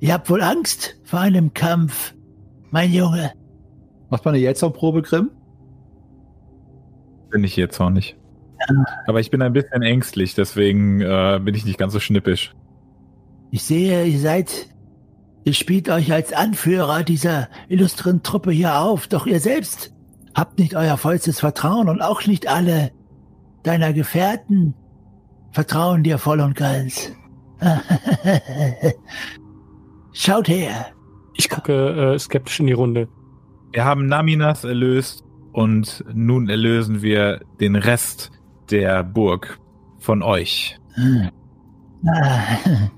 [0.00, 2.14] ihr habt wohl Angst vor einem Kampf,
[2.70, 3.32] mein Junge.
[4.10, 5.30] Macht mal eine Jetson-Probe, Grimm?
[7.30, 8.16] Bin ich jetzt auch nicht.
[9.06, 12.54] Aber ich bin ein bisschen ängstlich, deswegen äh, bin ich nicht ganz so schnippisch.
[13.50, 14.68] Ich sehe, ihr seid,
[15.44, 19.92] ihr spielt euch als Anführer dieser illustren Truppe hier auf, doch ihr selbst
[20.34, 22.90] habt nicht euer vollstes Vertrauen und auch nicht alle
[23.62, 24.74] deiner Gefährten
[25.52, 27.12] vertrauen dir voll und ganz.
[30.12, 30.86] Schaut her.
[31.34, 33.08] Ich gucke äh, skeptisch in die Runde.
[33.72, 38.30] Wir haben Naminas erlöst und nun erlösen wir den Rest
[38.70, 39.58] der Burg
[39.98, 40.78] von euch.
[40.94, 41.30] Hm.
[42.06, 42.40] Ah,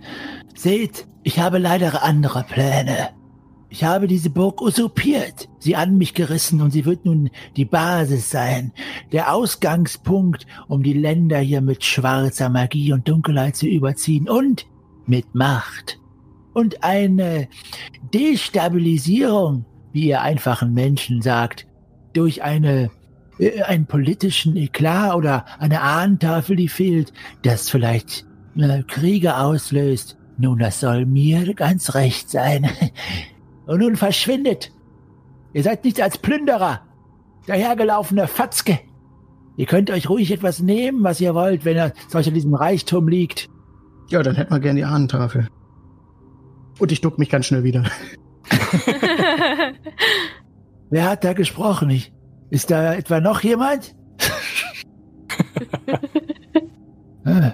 [0.55, 3.11] Seht, ich habe leider andere Pläne.
[3.71, 8.31] Ich habe diese Burg usurpiert, sie an mich gerissen und sie wird nun die Basis
[8.31, 8.73] sein,
[9.13, 14.67] der Ausgangspunkt, um die Länder hier mit schwarzer Magie und Dunkelheit zu überziehen und
[15.07, 16.01] mit Macht.
[16.55, 17.49] Und eine
[18.15, 21.67] Destabilisierung, wie ihr einfachen Menschen sagt,
[22.15, 22.91] durch eine
[23.39, 28.27] äh, einen politischen Eklat oder eine Ahnentafel, die fehlt, das vielleicht
[28.57, 30.17] äh, Kriege auslöst.
[30.39, 32.71] Nun, das soll mir ganz recht sein.
[33.69, 34.73] Und nun verschwindet.
[35.53, 36.81] Ihr seid nicht als Plünderer,
[37.47, 38.81] dahergelaufene Fatzke.
[39.59, 43.09] Ihr könnt euch ruhig etwas nehmen, was ihr wollt, wenn er solch an diesem Reichtum
[43.09, 43.51] liegt.
[44.09, 45.49] Ja, dann hätten wir gern die Ahnentafel.
[46.79, 47.85] Und ich duck mich ganz schnell wieder.
[50.91, 51.91] Wer hat da gesprochen?
[51.91, 52.15] Ich,
[52.49, 53.95] ist da etwa noch jemand?
[57.25, 57.53] Ah.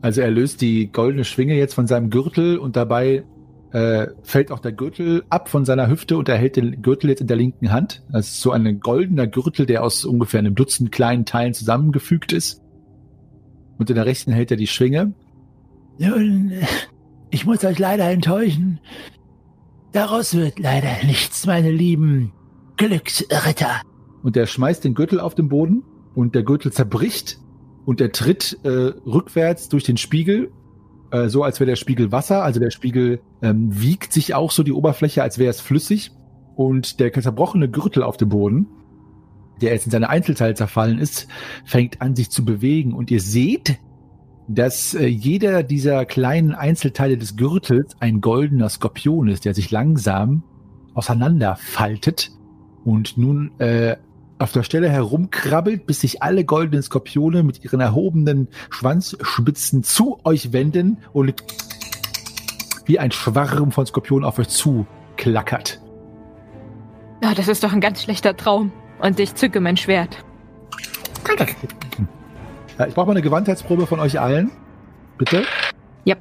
[0.00, 3.22] Also er löst die goldene Schwinge jetzt von seinem Gürtel und dabei
[3.72, 7.20] äh, fällt auch der Gürtel ab von seiner Hüfte und er hält den Gürtel jetzt
[7.20, 8.02] in der linken Hand.
[8.12, 12.60] Das ist so ein goldener Gürtel, der aus ungefähr einem Dutzend kleinen Teilen zusammengefügt ist.
[13.78, 15.14] Und in der rechten hält er die Schwinge.
[15.98, 16.52] Nun,
[17.30, 18.78] ich muss euch leider enttäuschen.
[19.92, 22.32] Daraus wird leider nichts, meine lieben
[22.76, 23.80] Glücksritter.
[24.22, 25.82] Und er schmeißt den Gürtel auf den Boden
[26.14, 27.38] und der Gürtel zerbricht
[27.84, 30.50] und er tritt äh, rückwärts durch den Spiegel,
[31.12, 32.42] äh, so als wäre der Spiegel Wasser.
[32.42, 36.10] Also der Spiegel ähm, wiegt sich auch so die Oberfläche, als wäre es flüssig.
[36.56, 38.66] Und der zerbrochene Gürtel auf dem Boden,
[39.60, 41.28] der jetzt in seine Einzelteile zerfallen ist,
[41.64, 42.94] fängt an sich zu bewegen.
[42.94, 43.78] Und ihr seht,
[44.48, 50.42] dass äh, jeder dieser kleinen Einzelteile des Gürtels ein goldener Skorpion ist, der sich langsam
[50.94, 52.30] auseinanderfaltet
[52.84, 53.96] und nun äh,
[54.42, 60.52] auf der Stelle herumkrabbelt, bis sich alle goldenen Skorpione mit ihren erhobenen Schwanzspitzen zu euch
[60.52, 61.34] wenden und
[62.86, 65.80] wie ein Schwarm von Skorpionen auf euch zuklackert.
[67.22, 68.72] Ja, das ist doch ein ganz schlechter Traum.
[69.00, 70.24] Und ich zücke mein Schwert.
[72.78, 74.50] Ja, ich brauche mal eine Gewandheitsprobe von euch allen.
[75.18, 75.44] Bitte.
[76.04, 76.16] Ja.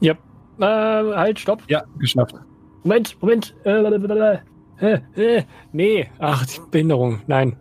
[0.00, 0.12] Ja.
[0.60, 1.62] Äh, halt, stopp.
[1.68, 2.34] Ja, geschafft.
[2.82, 3.54] Moment, Moment.
[3.64, 4.38] Äh.
[4.80, 6.08] Äh, äh, nee.
[6.18, 7.20] Ach, die Behinderung.
[7.26, 7.56] Nein.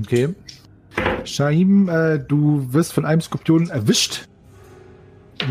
[0.00, 0.34] Okay.
[1.24, 4.28] Shahim, äh, du wirst von einem Skorpion erwischt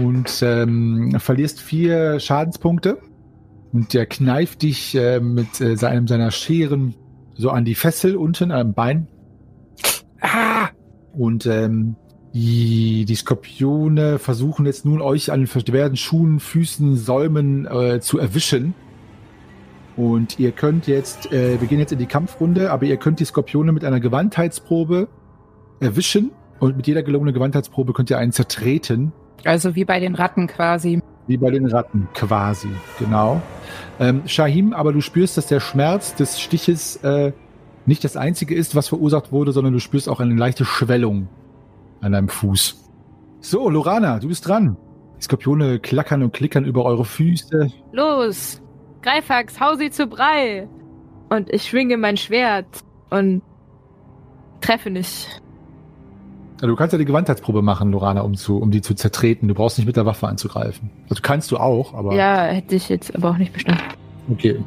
[0.02, 3.00] und ähm, verlierst vier Schadenspunkte.
[3.72, 6.94] Und der kneift dich äh, mit äh, seinem seiner Scheren
[7.34, 9.08] so an die Fessel unten am Bein.
[10.22, 10.70] Ah!
[11.14, 11.96] Und ähm,
[12.34, 18.20] die, die Skorpione versuchen jetzt nun euch an den verschwerten Schuhen, Füßen, Säumen äh, zu
[18.20, 18.74] erwischen.
[19.96, 23.26] Und ihr könnt jetzt, äh, wir gehen jetzt in die Kampfrunde, aber ihr könnt die
[23.26, 25.08] Skorpione mit einer Gewandheitsprobe
[25.80, 26.32] erwischen.
[26.60, 29.12] Und mit jeder gelungenen Gewandheitsprobe könnt ihr einen zertreten.
[29.44, 31.02] Also wie bei den Ratten quasi.
[31.28, 32.70] Wie bei den Ratten quasi,
[33.00, 33.42] genau.
[34.00, 37.34] Ähm, Shahim, aber du spürst, dass der Schmerz des Stiches äh,
[37.86, 41.28] nicht das einzige ist, was verursacht wurde, sondern du spürst auch eine leichte Schwellung
[42.02, 42.84] an deinem Fuß.
[43.42, 44.78] So, Lorana, du bist dran.
[45.20, 47.72] Die Skorpione klackern und klickern über eure Füße.
[47.92, 48.62] Los!
[49.04, 50.68] Greifax, hau sie zu Brei!
[51.30, 52.66] Und ich schwinge mein Schwert
[53.10, 53.42] und
[54.62, 55.42] treffe nicht.
[56.60, 59.50] Du kannst ja die Gewandheitsprobe machen, Lorana, um, zu, um die zu zertreten.
[59.50, 60.90] Du brauchst nicht mit der Waffe anzugreifen.
[61.10, 62.16] Also kannst du auch, aber.
[62.16, 63.84] Ja, hätte ich jetzt aber auch nicht bestanden.
[64.32, 64.64] Okay.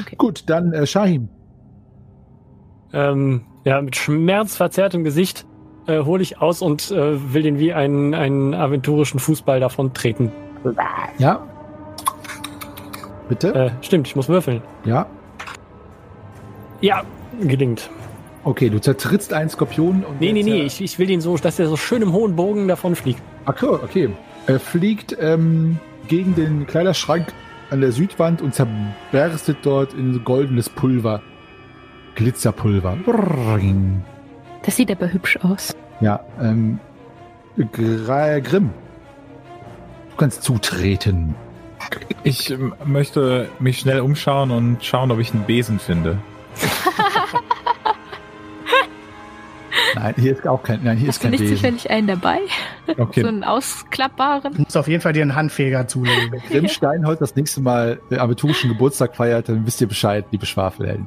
[0.00, 0.16] Okay.
[0.16, 1.28] Gut, dann äh, Shahim.
[2.92, 5.46] Ähm, ja, mit schmerzverzerrtem Gesicht
[5.86, 10.30] äh, hole ich aus und äh, will den wie einen, einen aventurischen Fußball davon treten.
[11.18, 11.46] Ja.
[13.28, 13.54] Bitte?
[13.54, 14.62] Äh, stimmt, ich muss würfeln.
[14.84, 15.06] Ja.
[16.80, 17.02] Ja,
[17.40, 17.90] gelingt.
[18.44, 20.20] Okay, du zertrittst einen Skorpion und.
[20.20, 22.66] Nee, nee, nee, ich, ich will den so, dass der so schön im hohen Bogen
[22.66, 23.22] davon fliegt.
[23.44, 24.10] Ach so, okay.
[24.46, 27.32] Er fliegt ähm, gegen den Kleiderschrank
[27.70, 31.22] an der Südwand und zerberstet dort in goldenes Pulver.
[32.16, 32.98] Glitzerpulver.
[34.64, 35.74] Das sieht aber hübsch aus.
[36.00, 36.80] Ja, ähm.
[37.56, 38.70] Grimm.
[40.10, 41.34] Du kannst zutreten.
[42.24, 42.54] Ich
[42.84, 46.18] möchte mich schnell umschauen und schauen, ob ich einen Besen finde.
[49.94, 51.56] Nein, hier ist auch kein, nein, hier ist Hast du kein nicht Besen.
[51.56, 52.38] zufällig einen dabei?
[52.98, 53.22] Okay.
[53.22, 54.54] So einen ausklappbaren?
[54.54, 56.40] Du musst auf jeden Fall dir einen Handfeger zulegen.
[56.48, 61.06] Grimm Steinholz das nächste Mal den aventurischen Geburtstag feiert, dann wisst ihr Bescheid, liebe Schwafelhelden.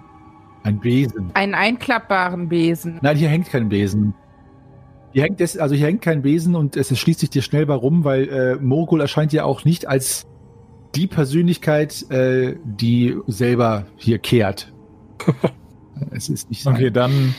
[0.63, 1.32] Ein Besen.
[1.34, 2.99] Einen einklappbaren Besen.
[3.01, 4.13] Nein, hier hängt kein Besen.
[5.13, 8.03] Hier hängt es, also hier hängt kein Besen und es schließt sich dir schnell warum,
[8.03, 10.26] weil äh, Morgul erscheint ja auch nicht als
[10.96, 14.74] die Persönlichkeit, äh, die selber hier kehrt.
[16.12, 16.76] es ist nicht sein.
[16.76, 17.36] Okay, dann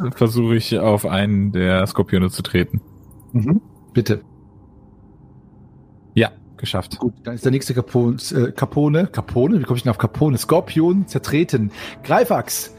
[0.00, 2.80] äh, versuche ich auf einen der Skorpione zu treten.
[3.32, 3.60] Mhm.
[3.92, 4.22] Bitte.
[6.14, 6.98] Ja, geschafft.
[6.98, 10.36] Gut, dann ist der nächste Capone, äh, Capone, Capone, wie komme ich denn auf Capone?
[10.38, 11.70] Skorpion zertreten.
[12.02, 12.74] Greifax.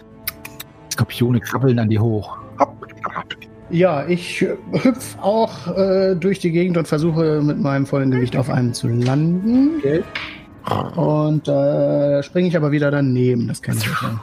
[0.91, 2.42] Skorpione krabbeln an dir hoch.
[3.69, 8.35] Ja, ich äh, hüpf auch äh, durch die Gegend und versuche mit meinem vollen Gewicht
[8.35, 9.77] auf einem zu landen.
[9.79, 10.03] Okay.
[10.95, 13.47] Und äh, springe ich aber wieder daneben.
[13.47, 14.21] Das kann ich ja.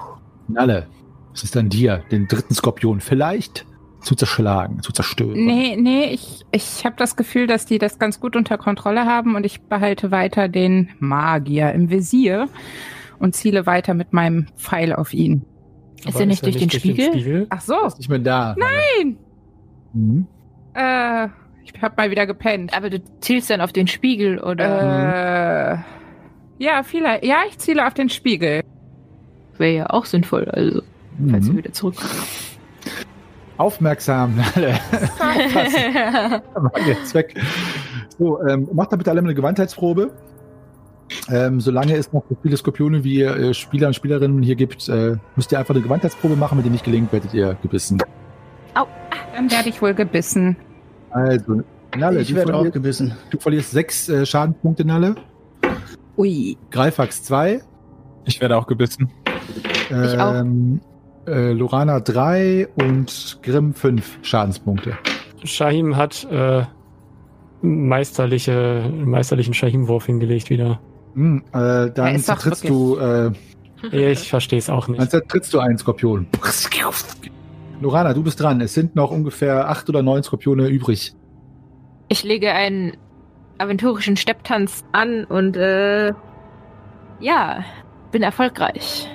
[0.49, 0.87] Nalle,
[1.35, 3.67] es ist an dir, den dritten Skorpion vielleicht
[4.01, 5.45] zu zerschlagen, zu zerstören.
[5.45, 9.37] Nee, nee, ich, ich habe das Gefühl, dass die das ganz gut unter Kontrolle haben
[9.37, 12.49] und ich behalte weiter den Magier im Visier
[13.19, 15.45] und ziele weiter mit meinem Pfeil auf ihn.
[16.07, 17.47] Ist er nicht durch den Spiegel?
[17.51, 18.57] Ach so, Ist nicht mehr da.
[18.59, 19.19] nein!
[19.93, 20.27] Mhm.
[20.75, 21.29] Äh,
[21.65, 22.75] ich hab mal wieder gepennt.
[22.77, 25.75] Aber du zielst dann auf den Spiegel, oder?
[25.75, 25.79] Äh,
[26.63, 27.25] ja, vielleicht.
[27.25, 28.63] Ja, ich ziele auf den Spiegel.
[29.59, 30.83] Wäre ja auch sinnvoll, also,
[31.31, 31.59] falls wir Mhm.
[31.59, 31.97] wieder zurück.
[33.59, 34.73] Aufmerksam, Nalle.
[35.19, 37.35] War jetzt weg.
[38.19, 40.11] So, ähm, macht da bitte alle mal eine Gewandheitsprobe.
[41.29, 45.17] Ähm, solange es noch so viele Skorpione wie äh, Spieler und Spielerinnen hier gibt, äh,
[45.37, 46.57] müsst ihr einfach eine Gewandheitsprobe machen.
[46.57, 48.01] Wenn die nicht gelingt, werdet ihr gebissen.
[49.41, 50.55] Dann werde ich wohl gebissen.
[51.13, 51.63] Also,
[51.97, 53.17] Nalle, Ich du werde auch verlierst, gebissen.
[53.31, 55.15] du verlierst sechs äh, Schadenspunkte, Nalle.
[56.19, 56.59] Ui.
[56.71, 57.63] Greifax zwei.
[58.27, 59.11] Ich werde auch gebissen.
[59.89, 60.35] Ich auch.
[60.35, 60.83] Ähm,
[61.27, 64.99] äh, Lorana drei und Grimm fünf Schadenspunkte.
[65.43, 66.65] Shahim hat äh,
[67.63, 70.81] meisterliche, meisterlichen Shahim-Wurf hingelegt wieder.
[71.15, 73.31] Hm, äh, dann zertrittst du, äh,
[73.91, 75.11] Ich verstehe es auch dann nicht.
[75.11, 76.27] zertrittst du einen Skorpion.
[77.81, 78.61] Lorana, du bist dran.
[78.61, 81.15] Es sind noch ungefähr acht oder neun Skorpione übrig.
[82.09, 82.97] Ich lege einen
[83.59, 86.13] aventurischen Stepptanz an und äh,
[87.21, 87.65] ja,
[88.11, 89.09] bin erfolgreich.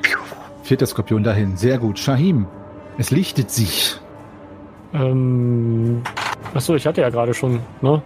[0.64, 1.58] Vierter Skorpion dahin.
[1.58, 2.00] Sehr gut.
[2.00, 2.48] Shahim,
[2.98, 4.00] es lichtet sich.
[4.94, 6.02] Ähm,
[6.54, 8.02] achso, ich hatte ja gerade schon, ne?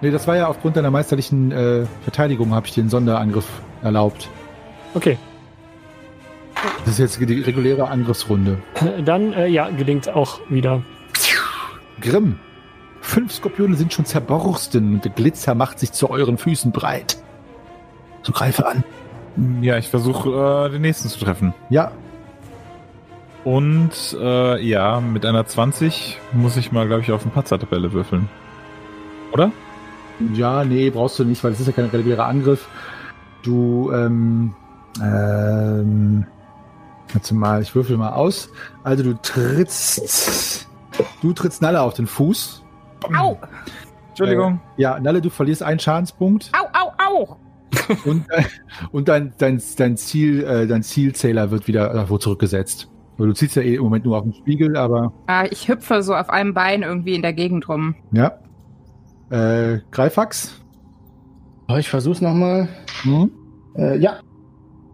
[0.00, 3.48] Nee, das war ja aufgrund deiner meisterlichen äh, Verteidigung, habe ich dir einen Sonderangriff
[3.82, 4.28] erlaubt.
[4.94, 5.16] Okay.
[6.84, 8.58] Das ist jetzt die reguläre Angriffsrunde.
[9.04, 10.82] Dann, äh, ja, gelingt auch wieder.
[12.00, 12.38] Grimm.
[13.00, 17.18] Fünf Skorpione sind schon zerborsten und der Glitzer macht sich zu euren Füßen breit.
[18.22, 18.82] So greife an.
[19.60, 21.54] Ja, ich versuche äh, den nächsten zu treffen.
[21.68, 21.92] Ja,
[23.44, 28.28] Und äh, ja, mit einer 20 muss ich mal, glaube ich, auf eine Patzer-Tabelle würfeln.
[29.32, 29.52] Oder?
[30.34, 32.68] ja, nee, brauchst du nicht, weil es ist ja kein regulärer Angriff.
[33.42, 34.54] Du, ähm,
[35.02, 36.24] ähm,
[37.14, 38.50] Warte mal, ich würfel mal aus.
[38.82, 40.68] Also du trittst.
[41.22, 42.62] Du trittst Nalle auf den Fuß.
[43.16, 43.38] Au!
[44.10, 44.60] Entschuldigung.
[44.76, 46.52] Äh, ja, Nalle, du verlierst einen Schadenspunkt.
[46.52, 47.36] Au, au, au!
[48.04, 48.42] und, äh,
[48.92, 52.88] und dein, dein, dein, Ziel, äh, dein Zielzähler wird wieder irgendwo zurückgesetzt.
[53.16, 56.02] Weil Du ziehst ja eh im Moment nur auf den Spiegel, aber Ah, ich hüpfe
[56.02, 57.94] so auf einem Bein irgendwie in der Gegend rum.
[58.12, 58.32] ja.
[59.30, 60.60] Äh, Greifax.
[61.68, 62.68] Oh, ich versuch's nochmal.
[63.02, 63.30] Hm?
[63.74, 64.18] Äh, ja.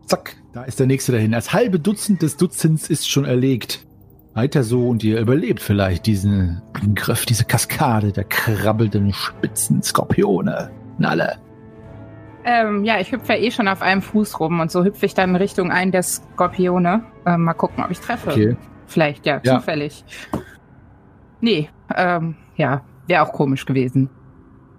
[0.07, 1.33] Zack, da ist der nächste dahin.
[1.33, 3.87] Das halbe Dutzend des Dutzends ist schon erlegt.
[4.35, 10.71] Weiter so und ihr überlebt vielleicht diesen Angriff, diese Kaskade der krabbelnden spitzen Skorpione.
[10.99, 11.39] Nalle.
[12.45, 15.15] Ähm, ja, ich hüpfe ja eh schon auf einem Fuß rum und so hüpfe ich
[15.15, 17.05] dann Richtung einen der Skorpione.
[17.27, 18.31] Ähm, mal gucken, ob ich treffe.
[18.31, 18.57] Okay.
[18.87, 19.59] Vielleicht, ja, Ja.
[19.59, 20.05] zufällig.
[21.41, 24.11] Nee, ähm, ja, wäre auch komisch gewesen.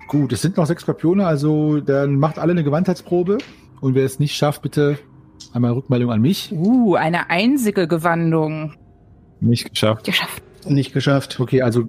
[0.07, 3.38] Gut, es sind noch sechs Skorpione, also dann macht alle eine Gewandheitsprobe.
[3.80, 4.97] Und wer es nicht schafft, bitte
[5.53, 6.51] einmal Rückmeldung an mich.
[6.51, 8.73] Uh, eine einzige Gewandung.
[9.39, 10.05] Nicht geschafft.
[10.05, 10.43] Geschafft.
[10.67, 11.39] Nicht geschafft.
[11.39, 11.85] Okay, also,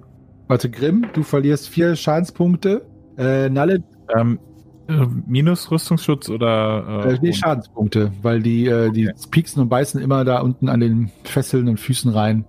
[0.47, 2.85] warte, Grimm, du verlierst vier Schadenspunkte.
[3.17, 3.83] Äh, Nalle,
[4.15, 4.39] Ähm,
[4.87, 7.33] äh, minus Rüstungsschutz oder äh, äh, nee?
[7.33, 9.27] Schadenspunkte, weil die, äh, die Okay.
[9.31, 12.45] pieksen und beißen immer da unten an den Fesseln und Füßen rein,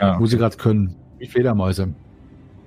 [0.00, 0.18] ja.
[0.18, 0.96] wo sie gerade können.
[1.18, 1.94] Wie Fledermäuse.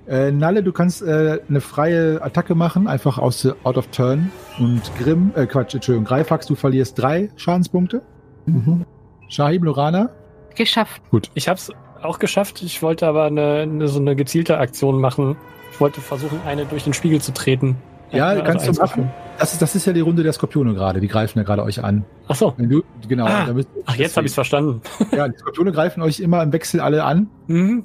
[0.06, 4.30] Äh, Nalle, du kannst äh, eine freie Attacke machen, einfach aus der Out of Turn.
[4.58, 8.02] Und Grimm, äh, Quatsch, Entschuldigung, Greifax, du verlierst drei Schadenspunkte.
[8.46, 8.84] Mhm.
[9.28, 10.10] Shahim, Lorana,
[10.54, 11.02] Geschafft.
[11.34, 11.70] Ich habe es
[12.02, 12.62] auch geschafft.
[12.62, 15.36] Ich wollte aber eine, eine, so eine gezielte Aktion machen.
[15.72, 17.76] Ich wollte versuchen, eine durch den Spiegel zu treten.
[18.12, 19.10] Ja, Also kannst du machen.
[19.38, 21.00] Das ist, das ist ja die Runde der Skorpione gerade.
[21.00, 22.04] Die greifen ja gerade euch an.
[22.28, 22.54] Ach so.
[22.56, 23.26] Wenn du, genau.
[23.26, 23.48] Ah.
[23.86, 24.80] Ach, jetzt habe ich es verstanden.
[25.10, 27.28] Ja, die Skorpione greifen euch immer im Wechsel alle an.
[27.48, 27.84] Mhm.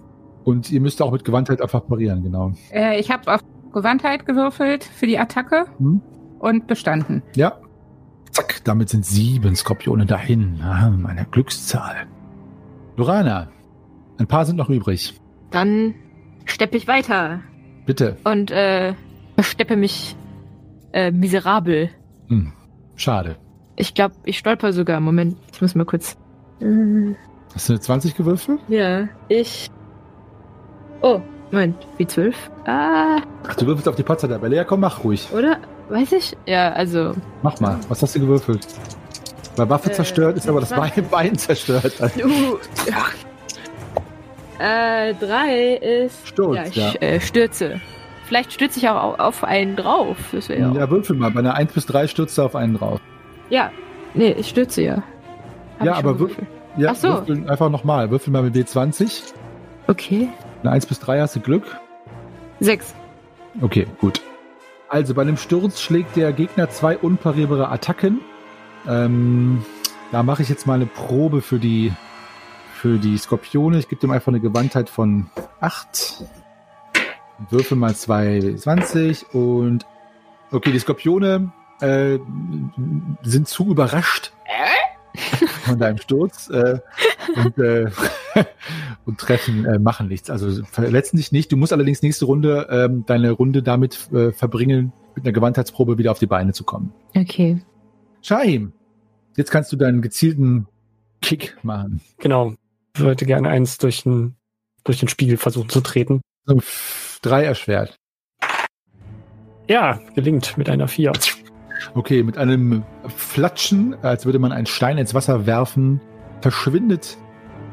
[0.50, 2.54] Und ihr müsst auch mit Gewandtheit einfach parieren, genau.
[2.72, 3.42] Äh, ich habe auf
[3.72, 6.02] Gewandtheit gewürfelt für die Attacke Hm.
[6.40, 7.22] und bestanden.
[7.36, 7.60] Ja.
[8.32, 10.60] Zack, damit sind sieben Skorpione dahin.
[10.64, 12.08] Ah, meine Glückszahl.
[12.98, 13.50] Lorana,
[14.18, 15.20] ein paar sind noch übrig.
[15.52, 15.94] Dann
[16.46, 17.42] steppe ich weiter
[17.86, 18.18] Bitte.
[18.24, 18.94] und äh,
[19.36, 20.16] versteppe mich
[20.94, 21.90] äh, miserabel.
[22.28, 22.54] Hm.
[22.96, 23.38] Schade.
[23.76, 25.00] Ich glaube, ich stolper sogar.
[25.00, 26.18] Moment, ich muss mal kurz.
[27.54, 28.60] Hast du eine 20 gewürfelt?
[28.68, 29.70] ja, ich.
[31.02, 31.20] Oh,
[31.52, 32.36] Moment, wie zwölf?
[32.66, 34.56] Ah, Ach, du würfelst auf die Potzer-Tabelle.
[34.56, 35.28] Ja, komm, mach ruhig.
[35.34, 35.58] oder?
[35.90, 36.38] Weiß ich?
[36.46, 37.14] Ja, also.
[37.42, 37.78] Mach mal.
[37.90, 38.68] Was hast du gewürfelt?
[39.56, 41.10] Bei Waffe Äh, zerstört ist aber das Bein, 20.
[41.10, 41.94] Bein zerstört.
[42.24, 43.06] Uh, ja.
[44.60, 46.28] Äh, drei ist.
[46.28, 46.92] Sturz, ja, ich ja.
[47.08, 47.80] Äh, stürze.
[48.26, 50.18] Vielleicht stürze ich auch au- auf einen drauf.
[50.32, 50.90] Das wäre Ja, ja.
[50.92, 51.32] würfel mal.
[51.32, 53.00] Bei einer 1 bis 3 stürzt du auf einen drauf.
[53.50, 53.72] Ja.
[54.14, 55.02] Nee, ich stürze ja.
[55.80, 56.48] Hab Ja, aber gewürfelt.
[56.78, 57.08] Ja, Ach so.
[57.08, 58.12] würfel einfach nochmal.
[58.12, 59.34] Würfel mal mit W20.
[59.88, 60.28] Okay.
[60.62, 61.80] Eine 1 bis 3 hast du Glück.
[62.60, 62.94] Sechs.
[63.62, 64.22] Okay, gut.
[64.90, 68.22] Also bei einem Sturz schlägt der Gegner zwei unparierbare Attacken.
[68.88, 69.64] Ähm,
[70.12, 71.94] da mache ich jetzt mal eine Probe für die
[72.74, 73.78] für die Skorpione.
[73.78, 75.30] Ich gebe dem einfach eine Gewandtheit von
[75.60, 76.24] 8.
[77.50, 79.86] Würfel mal 220 und
[80.52, 81.52] okay, die Skorpione
[81.82, 82.20] äh,
[83.22, 84.32] sind zu überrascht
[85.66, 86.80] von deinem Sturz äh,
[87.36, 87.86] und, äh,
[89.06, 90.30] und treffen, äh, machen nichts.
[90.30, 91.52] Also verletzen dich nicht.
[91.52, 96.12] Du musst allerdings nächste Runde ähm, deine Runde damit äh, verbringen, mit einer Gewandheitsprobe wieder
[96.12, 96.94] auf die Beine zu kommen.
[97.16, 97.62] Okay.
[98.22, 98.74] Shahim,
[99.38, 100.68] jetzt kannst du deinen gezielten
[101.22, 102.02] Kick machen.
[102.20, 102.54] Genau.
[102.96, 104.36] Ich wollte gerne eins durch den,
[104.84, 106.22] durch den Spiegel versuchen zu treten.
[106.46, 106.60] So,
[107.22, 107.96] Drei erschwert.
[109.68, 111.12] Ja, gelingt mit einer vier.
[111.94, 116.02] Okay, mit einem Flatschen, als würde man einen Stein ins Wasser werfen,
[116.42, 117.18] verschwindet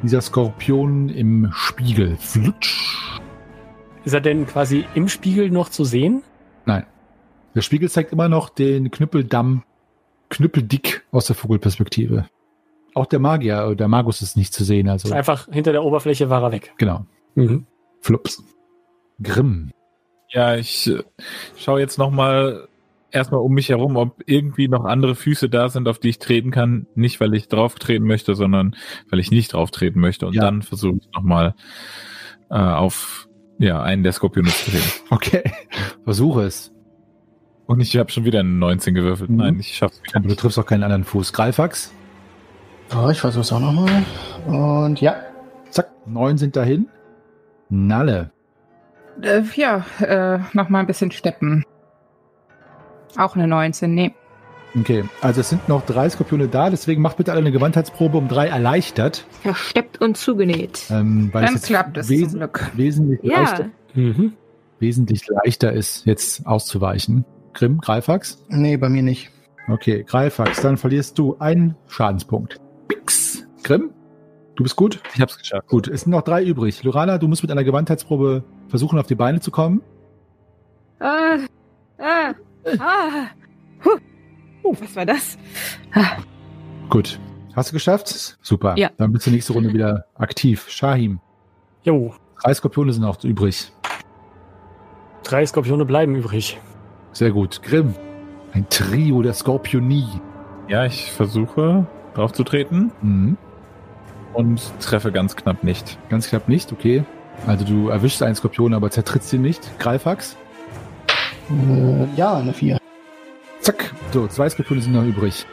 [0.03, 2.17] dieser Skorpion im Spiegel.
[2.17, 3.21] Flutsch.
[4.05, 6.23] Ist er denn quasi im Spiegel noch zu sehen?
[6.65, 6.87] Nein.
[7.55, 9.63] Der Spiegel zeigt immer noch den Knüppeldamm
[10.29, 12.29] knüppeldick aus der Vogelperspektive.
[12.95, 15.85] Auch der Magier, äh, der Magus ist nicht zu sehen, also Ist einfach hinter der
[15.85, 16.75] Oberfläche war er weg.
[16.79, 17.07] genau.
[17.35, 17.67] Mhm.
[18.01, 18.43] Flups.
[19.23, 19.71] Grimm.
[20.31, 21.03] Ja, ich äh,
[21.57, 22.69] schaue jetzt nochmal
[23.11, 26.51] erstmal um mich herum, ob irgendwie noch andere Füße da sind, auf die ich treten
[26.51, 26.87] kann.
[26.95, 28.77] Nicht, weil ich drauf treten möchte, sondern
[29.11, 30.27] weil ich nicht drauf treten möchte.
[30.27, 30.43] Und Ja.
[30.43, 31.55] dann versuche ich nochmal
[32.51, 33.29] äh, auf
[33.59, 34.89] ja, einen der Skorpione zu treten.
[35.11, 35.43] Okay.
[36.05, 36.73] Versuche es.
[37.67, 39.31] Und ich habe schon wieder eine 19 gewürfelt.
[39.31, 39.37] Mhm.
[39.37, 40.41] Nein, ich schaff's wieder Aber du nicht.
[40.41, 41.33] triffst auch keinen anderen Fuß.
[41.33, 41.93] Greifax.
[42.95, 44.05] Oh, ich versuch's auch nochmal.
[44.47, 45.17] Und ja.
[45.71, 45.89] Zack.
[46.07, 46.87] Neun sind dahin.
[47.69, 48.31] Nalle.
[49.23, 51.65] Äh, ja, äh, noch mal ein bisschen steppen.
[53.17, 54.15] Auch eine 19, nee.
[54.79, 55.05] Okay.
[55.23, 58.49] Also es sind noch drei Skorpione da, deswegen macht bitte alle eine Gewandheitsprobe um drei
[58.49, 59.25] erleichtert.
[59.43, 60.83] Versteppt und zugenäht.
[60.91, 62.71] Ähm, weil Dann es jetzt klappt es wes zum Glück.
[62.75, 64.03] wesentlich, leichter, Ja.
[64.03, 64.33] Mhm.
[64.79, 67.25] wesentlich leichter ist, jetzt auszuweichen.
[67.55, 68.45] Grimm, Greifax.
[68.49, 69.31] Nee, bei mir nicht.
[69.69, 72.61] Okay, Greifax, dann verlierst du einen Schadenspunkt.
[72.89, 73.45] Pix.
[73.63, 73.91] Grimm,
[74.57, 75.01] Du bist gut?
[75.15, 75.69] Ich hab's geschafft.
[75.69, 76.83] Gut, es sind noch drei übrig.
[76.83, 79.83] Lorana, du musst mit einer Gewandheitsprobe versuchen, auf die Beine zu kommen.
[80.99, 81.37] Ah,
[81.99, 82.33] ah,
[82.79, 83.27] ah.
[83.85, 83.99] Huh.
[84.63, 85.39] Oh, was war das?
[85.95, 86.17] Ah,
[86.89, 87.19] Gut.
[87.55, 88.37] Hast du geschafft?
[88.43, 88.75] Super.
[88.77, 88.91] Ja.
[88.99, 90.67] Dann bist du nächste Runde wieder aktiv.
[90.69, 91.21] Shahim,
[91.85, 93.73] Jo, drei Skorpione sind noch übrig.
[95.23, 96.59] drei Skorpione bleiben übrig.
[97.13, 97.63] Sehr gut.
[97.63, 97.95] Grimm,
[98.53, 100.07] ein Trio der Skorpionie.
[100.69, 103.37] Ja, ich versuche drauf zu treten Mhm.
[104.35, 105.99] und treffe ganz knapp nicht.
[106.11, 107.05] Ganz knapp nicht, okay.
[107.47, 109.79] Also du erwischst einen Skorpion, aber zertrittst ihn nicht.
[109.79, 110.37] Greifax.
[111.51, 112.79] Äh, ja, eine 4.
[113.61, 113.93] Zack.
[114.13, 115.47] So, zwei Skorpione sind noch übrig.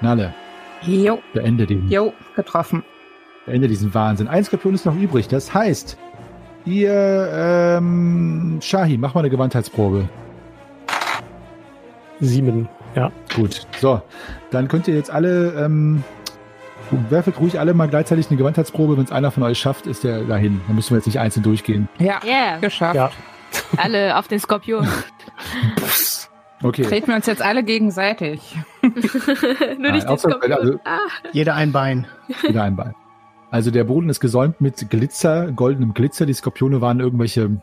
[0.00, 0.34] Nalle,
[0.82, 1.88] Jo, beende den.
[1.88, 2.84] jo, getroffen.
[3.46, 4.28] Beende diesen Wahnsinn.
[4.28, 5.26] Ein Skorpion ist noch übrig.
[5.28, 5.96] Das heißt,
[6.64, 10.08] ihr, ähm, Shahi, mach mal eine Gewandheitsprobe.
[12.20, 13.10] Sieben, ja.
[13.34, 13.66] Gut.
[13.80, 14.00] So,
[14.50, 16.02] dann könnt ihr jetzt alle, ähm,
[17.10, 18.96] werfelt ruhig alle mal gleichzeitig eine Gewandheitsprobe.
[18.96, 20.60] Wenn es einer von euch schafft, ist der dahin.
[20.66, 21.88] Dann müssen wir jetzt nicht einzeln durchgehen.
[21.98, 22.94] Ja, Yeah, geschafft.
[22.96, 23.10] Ja.
[23.76, 24.86] alle auf den Skorpion.
[26.62, 26.82] Okay.
[26.82, 28.40] Treten wir uns jetzt alle gegenseitig.
[28.82, 28.92] Nur
[29.78, 30.28] Nein, nicht also-
[30.84, 30.98] ah.
[31.32, 32.06] Jeder ein Bein.
[32.42, 32.94] Wieder ein Bein.
[33.50, 36.26] Also der Boden ist gesäumt mit Glitzer, goldenem Glitzer.
[36.26, 37.60] Die Skorpione waren irgendwelche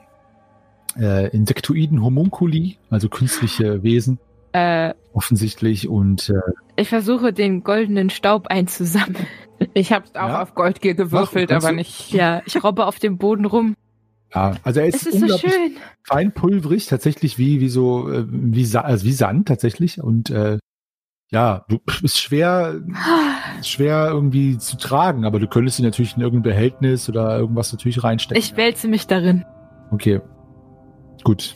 [0.97, 4.19] äh, Insektoiden Homunculi, also künstliche Wesen
[4.53, 5.89] Äh, offensichtlich.
[5.89, 6.39] Und äh,
[6.75, 9.27] ich versuche den goldenen Staub einzusammeln.
[9.73, 10.41] Ich habe auch Ja.
[10.43, 12.11] auf Goldgier gewürfelt, kannst aber du- nicht.
[12.11, 13.75] Ja, ich robbe auf dem Boden rum.
[14.33, 15.77] Ja, also er ist, Es ist so unglaublich schön.
[16.03, 20.01] feinpulverig, tatsächlich wie wie so äh, wie, Sa also wie Sand tatsächlich.
[20.01, 20.57] Und äh,
[21.31, 22.81] ja, du ist schwer
[23.59, 27.71] ist schwer irgendwie zu tragen, aber du könntest ihn natürlich in irgendein Behältnis oder irgendwas
[27.71, 28.41] natürlich reinstecken.
[28.41, 29.45] Ich wälze mich darin.
[29.91, 30.21] Okay,
[31.23, 31.55] gut.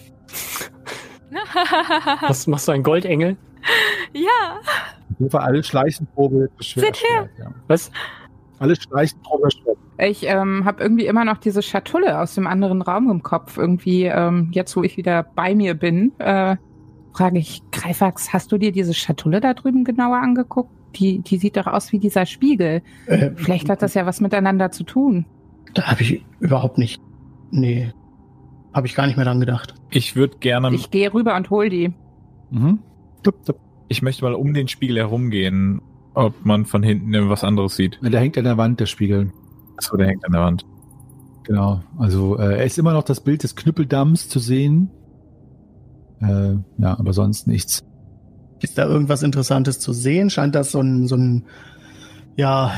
[2.21, 3.37] Was machst du, ein Goldengel?
[4.13, 4.59] ja,
[5.11, 6.49] Auf jeden Fall alle Schleichenprobe.
[6.59, 7.29] Seht her.
[7.39, 7.51] Ja.
[7.67, 7.91] Was?
[8.59, 9.75] Alle Schleichenprobe schwer.
[9.99, 13.57] Ich ähm, habe irgendwie immer noch diese Schatulle aus dem anderen Raum im Kopf.
[13.57, 16.55] Irgendwie, ähm, jetzt wo ich wieder bei mir bin, äh,
[17.13, 20.71] frage ich, Greifax, hast du dir diese Schatulle da drüben genauer angeguckt?
[20.95, 22.81] Die, die sieht doch aus wie dieser Spiegel.
[23.07, 25.25] Äh, Vielleicht hat das ja was miteinander zu tun.
[25.73, 27.01] Da habe ich überhaupt nicht.
[27.51, 27.91] Nee.
[28.73, 29.73] Habe ich gar nicht mehr dran gedacht.
[29.89, 31.93] Ich würde gerne, Ich gehe rüber und hol die.
[32.51, 32.79] Mhm.
[33.23, 33.59] Tup, tup.
[33.87, 35.81] ich möchte mal um den Spiegel herumgehen,
[36.17, 37.99] ob man von hinten was anderes sieht.
[38.01, 39.31] Der hängt an der Wand, der Spiegel.
[39.77, 40.65] Achso, der hängt an der Wand.
[41.43, 41.81] Genau.
[41.97, 44.89] Also äh, er ist immer noch das Bild des Knüppeldamms zu sehen.
[46.19, 47.83] Äh, ja, aber sonst nichts.
[48.59, 50.29] Ist da irgendwas Interessantes zu sehen?
[50.31, 51.45] Scheint das so ein, so ein,
[52.35, 52.71] ja,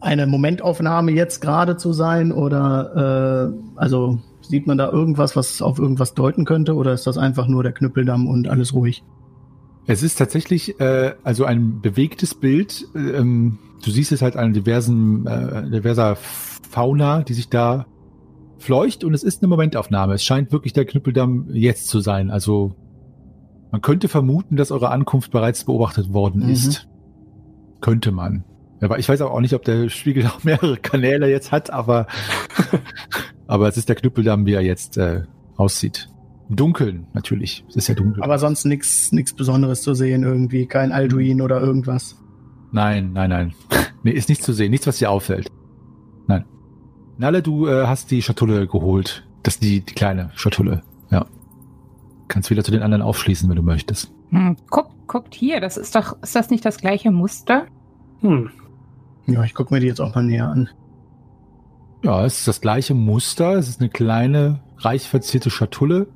[0.00, 2.32] eine Momentaufnahme jetzt gerade zu sein?
[2.32, 6.74] Oder, äh, also sieht man da irgendwas, was auf irgendwas deuten könnte?
[6.74, 9.04] Oder ist das einfach nur der Knüppeldamm und alles ruhig?
[9.86, 12.84] Es ist tatsächlich äh, also ein bewegtes Bild.
[12.94, 17.86] Ähm, du siehst es halt an diversen, äh, diverser Fauna, die sich da
[18.58, 20.14] fleucht und es ist eine Momentaufnahme.
[20.14, 22.30] Es scheint wirklich der Knüppeldamm jetzt zu sein.
[22.30, 22.74] Also
[23.70, 26.50] man könnte vermuten, dass eure Ankunft bereits beobachtet worden Mhm.
[26.50, 26.88] ist.
[27.80, 28.44] Könnte man.
[28.80, 32.06] Aber ich weiß auch nicht, ob der Spiegel auch mehrere Kanäle jetzt hat, aber
[33.46, 35.22] aber es ist der Knüppeldamm, wie er jetzt äh,
[35.56, 36.08] aussieht.
[36.48, 37.64] Im Dunkeln, natürlich.
[37.68, 38.22] Es ist ja dunkel.
[38.22, 40.66] Aber sonst nichts nichts Besonderes zu sehen irgendwie.
[40.66, 42.22] Kein Alduin oder irgendwas.
[42.72, 43.54] Nein, nein, nein.
[44.02, 44.70] Nee, ist nichts zu sehen.
[44.70, 45.50] Nichts, was dir auffällt.
[46.28, 46.44] Nein.
[47.18, 49.26] Nalle, du äh, hast die Schatulle geholt.
[49.42, 50.84] Das ist die, die kleine Schatulle.
[51.10, 51.26] Ja.
[52.28, 54.12] Kannst wieder zu den anderen aufschließen, wenn du möchtest.
[54.30, 57.66] Hm, guck, guckt hier, das ist doch, ist das nicht das gleiche Muster?
[58.20, 58.50] Hm.
[59.26, 60.68] Ja, ich gucke mir die jetzt auch mal näher an.
[62.04, 63.54] Ja, es ist das gleiche Muster.
[63.54, 66.06] Es ist eine kleine, reich verzierte Schatulle.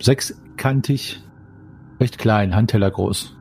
[0.00, 1.22] Sechskantig.
[2.00, 3.36] Recht klein, Handteller groß.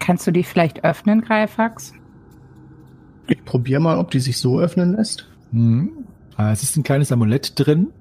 [0.00, 1.94] Kannst du die vielleicht öffnen, Greifax?
[3.28, 5.28] Ich probiere mal, ob die sich so öffnen lässt.
[5.52, 6.04] Mhm.
[6.36, 7.92] Äh, Es ist ein kleines Amulett drin,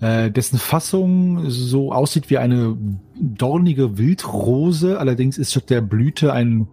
[0.00, 2.76] äh, dessen Fassung so aussieht wie eine
[3.20, 4.98] dornige Wildrose.
[4.98, 6.68] Allerdings ist statt der Blüte ein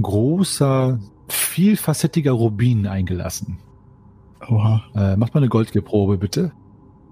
[0.00, 0.98] großer,
[1.28, 3.58] vielfacettiger Rubin eingelassen.
[4.48, 4.82] Oha.
[4.94, 6.52] Äh, macht mal eine Goldgeprobe, bitte.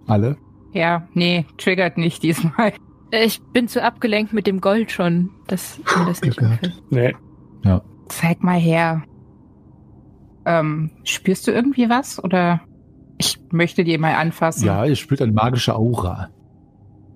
[0.07, 0.37] Alle.
[0.73, 2.73] Ja, nee, triggert nicht diesmal.
[3.11, 6.67] Ich bin zu abgelenkt mit dem Gold schon, dass mir das nicht Glück gehabt.
[6.91, 7.17] auffällt.
[7.65, 7.81] Nee.
[8.09, 9.03] Zeig mal her.
[10.45, 12.23] Ähm, spürst du irgendwie was?
[12.23, 12.61] Oder
[13.19, 14.67] ich möchte die mal anfassen.
[14.67, 16.29] Ja, ihr spürt eine magische Aura.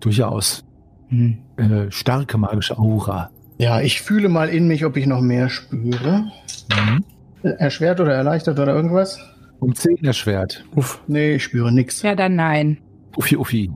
[0.01, 0.65] Durchaus.
[1.09, 1.39] Hm.
[1.57, 3.31] Eine starke magische Aura.
[3.59, 6.27] Ja, ich fühle mal in mich, ob ich noch mehr spüre.
[6.71, 7.05] Mhm.
[7.43, 9.19] Erschwert oder erleichtert oder irgendwas?
[9.61, 10.65] Um 10 erschwert.
[10.75, 11.03] Uff.
[11.07, 12.03] Nee, ich spüre nix.
[12.03, 12.79] Ja, dann nein.
[13.17, 13.71] Uffi, uffi.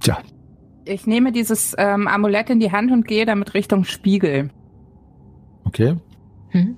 [0.00, 0.18] Tja,
[0.84, 4.50] Ich nehme dieses ähm, Amulett in die Hand und gehe damit Richtung Spiegel.
[5.64, 5.96] okay.
[6.50, 6.76] Hm?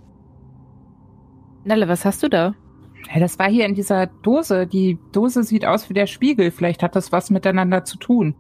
[1.64, 2.55] Nalle, was hast du da?
[3.12, 4.67] Ja, das war hier in dieser Dose.
[4.67, 6.51] Die Dose sieht aus wie der Spiegel.
[6.51, 8.35] Vielleicht hat das was miteinander zu tun.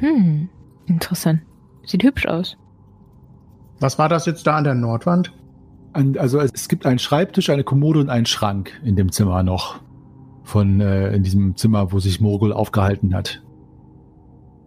[0.00, 0.48] Hm,
[0.86, 1.40] interessant.
[1.84, 2.56] Sieht hübsch aus.
[3.80, 5.32] Was war das jetzt da an der Nordwand?
[5.92, 9.80] An, also es gibt einen Schreibtisch, eine Kommode und einen Schrank in dem Zimmer noch.
[10.44, 13.42] Von äh, in diesem Zimmer, wo sich Morgul aufgehalten hat.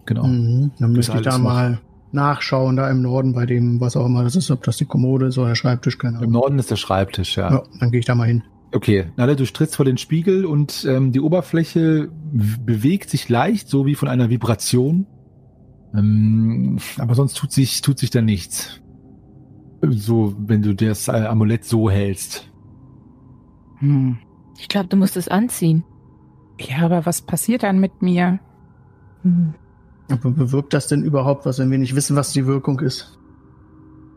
[0.05, 0.25] Genau.
[0.25, 0.71] Mhm.
[0.79, 1.43] Dann müsste ich da noch.
[1.43, 1.79] mal
[2.11, 5.27] nachschauen, da im Norden bei dem, was auch immer das ist, ob das die Kommode
[5.27, 6.33] ist oder der Schreibtisch, keine Im Ahnung.
[6.33, 7.51] Norden ist der Schreibtisch, ja.
[7.51, 8.43] Ja, dann gehe ich da mal hin.
[8.73, 13.85] Okay, Nalle, du trittst vor den Spiegel und ähm, die Oberfläche bewegt sich leicht, so
[13.85, 15.05] wie von einer Vibration.
[15.95, 18.81] Ähm, aber sonst tut sich, tut sich da nichts.
[19.81, 22.51] So, wenn du das äh, Amulett so hältst.
[23.79, 24.17] Hm.
[24.57, 25.83] Ich glaube, du musst es anziehen.
[26.59, 28.39] Ja, aber was passiert dann mit mir?
[29.23, 29.53] Hm.
[30.09, 33.19] Aber bewirkt das denn überhaupt was, wenn wir nicht wissen, was die Wirkung ist?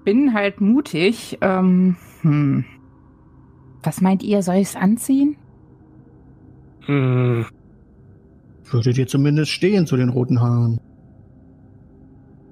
[0.05, 1.38] Bin halt mutig.
[1.41, 2.64] Ähm, hm.
[3.82, 5.36] Was meint ihr, soll ich es anziehen?
[6.86, 7.47] Hm,
[8.70, 10.80] Würde dir zumindest stehen zu den roten Haaren.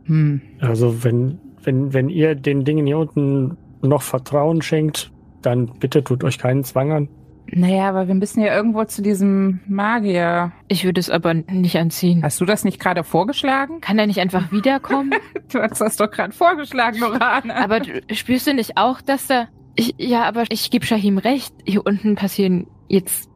[0.05, 0.41] Hm.
[0.61, 5.13] also wenn, wenn, wenn ihr den Dingen hier unten noch Vertrauen schenkt,
[5.43, 7.09] dann bitte tut euch keinen Zwang an.
[7.51, 10.53] Naja, aber wir müssen ja irgendwo zu diesem Magier.
[10.69, 12.23] Ich würde es aber nicht anziehen.
[12.23, 13.81] Hast du das nicht gerade vorgeschlagen?
[13.81, 15.15] Kann er nicht einfach wiederkommen?
[15.51, 17.55] Du hast das doch gerade vorgeschlagen, Lorana.
[17.55, 19.49] aber du, spürst du nicht auch, dass da...
[19.77, 21.55] Ich, ja, aber ich gebe Shahim recht.
[21.65, 23.31] Hier unten passieren jetzt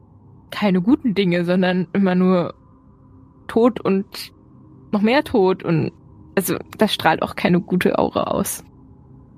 [0.51, 2.53] keine guten Dinge, sondern immer nur
[3.47, 4.05] Tod und
[4.91, 5.63] noch mehr Tod.
[5.63, 5.91] Und
[6.35, 8.63] also das strahlt auch keine gute Aura aus.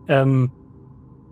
[0.09, 0.51] Ähm,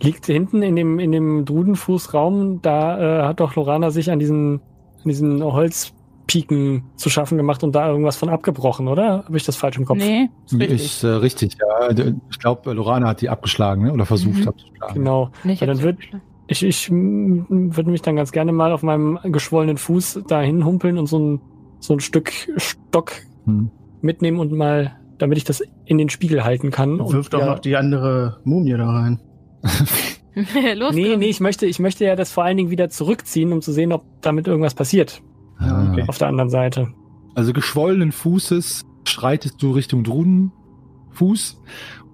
[0.01, 4.59] liegt hinten in dem, in dem Drudenfußraum, da äh, hat doch Lorana sich an diesen,
[5.03, 9.23] an diesen Holzpiken zu schaffen gemacht und da irgendwas von abgebrochen, oder?
[9.25, 9.97] Habe ich das falsch im Kopf?
[9.99, 10.81] nee, ist richtig.
[10.85, 11.89] Ist äh, richtig, ja.
[12.29, 13.93] Ich glaube, Lorana hat die abgeschlagen, ne?
[13.93, 14.47] oder versucht Mhm.
[14.49, 14.93] abzuschlagen.
[14.95, 15.29] Genau.
[15.43, 15.99] Nicht Ja, dann wird-
[16.47, 21.05] Ich, ich würde mich dann ganz gerne mal auf meinem geschwollenen Fuß dahin humpeln und
[21.07, 21.41] so ein,
[21.79, 23.13] so ein Stück Stock
[23.45, 23.69] Hm.
[24.01, 26.99] mitnehmen und mal, damit ich das in den Spiegel halten kann.
[26.99, 29.19] Und Wirf doch ja, noch die andere Mumie da rein.
[30.75, 31.19] Los, Nee, komm.
[31.19, 33.91] nee, ich möchte, ich möchte ja das vor allen Dingen wieder zurückziehen, um zu sehen,
[33.91, 35.21] ob damit irgendwas passiert.
[35.59, 36.03] Ja, okay.
[36.07, 36.87] Auf der anderen Seite.
[37.35, 41.61] Also geschwollenen Fußes schreitest du Richtung Drudenfuß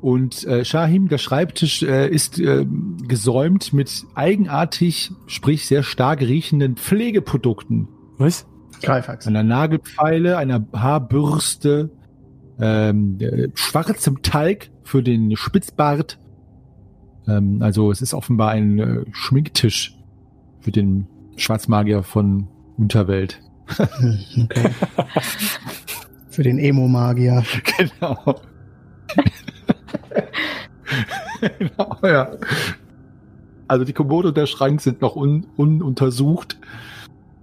[0.02, 2.66] und äh, Shahim, der Schreibtisch äh, ist äh,
[3.08, 7.88] gesäumt mit eigenartig, sprich sehr stark riechenden Pflegeprodukten.
[8.18, 8.46] Was?
[8.82, 9.28] Greifax.
[9.28, 11.92] Einer Nagelpfeile, einer Haarbürste,
[12.60, 16.18] ähm, äh, schwarzem Talg für den Spitzbart.
[17.30, 19.98] Ähm, also es ist offenbar ein äh, Schminktisch
[20.62, 23.42] für den Schwarzmagier von Unterwelt.
[23.70, 24.70] Okay.
[26.30, 27.44] Für den Emo-Magier.
[27.78, 28.36] Genau.
[31.58, 32.32] genau, ja.
[33.68, 36.58] Also die Kommode und der Schrank sind noch un ununtersucht.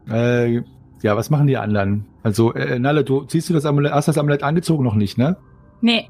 [0.08, 0.62] Äh,
[1.02, 2.06] ja, was machen die anderen?
[2.22, 5.36] Also, äh, Nalle, du ziehst du das Amulett, hast das Amulett angezogen noch nicht, ne?
[5.80, 6.08] Nee.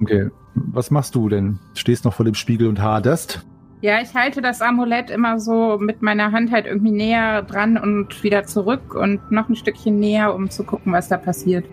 [0.00, 0.30] Okay.
[0.54, 1.58] Was machst du denn?
[1.74, 3.44] Stehst noch vor dem Spiegel und haderst?
[3.80, 8.22] Ja, ich halte das Amulett immer so mit meiner Hand halt irgendwie näher dran und
[8.22, 11.66] wieder zurück und noch ein Stückchen näher, um zu gucken, was da passiert.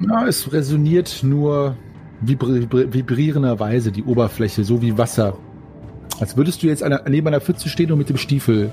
[0.00, 1.76] Ja, es resoniert nur
[2.20, 5.38] vibri vibri vibrierenderweise die Oberfläche, so wie Wasser.
[6.18, 8.72] Als würdest du jetzt einer, neben einer Pfütze stehen und mit dem Stiefel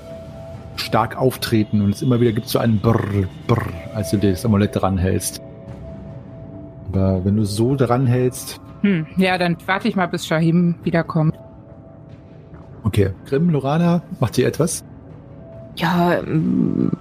[0.76, 4.74] stark auftreten und es immer wieder gibt so einen Brrr, Brrr, als du das Amulett
[4.74, 5.40] dranhältst.
[6.94, 11.34] Aber wenn du so dranhältst, Hm, ja, dann warte ich mal, bis Shahim wiederkommt.
[12.84, 13.10] okay.
[13.26, 14.84] Grimm, Lorana, macht ihr etwas?
[15.76, 16.92] Ja, ähm,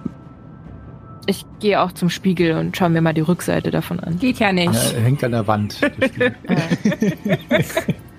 [1.27, 4.17] ich gehe auch zum Spiegel und schaue mir mal die Rückseite davon an.
[4.17, 4.73] Geht ja nicht.
[4.73, 5.79] Ja, hängt an der Wand.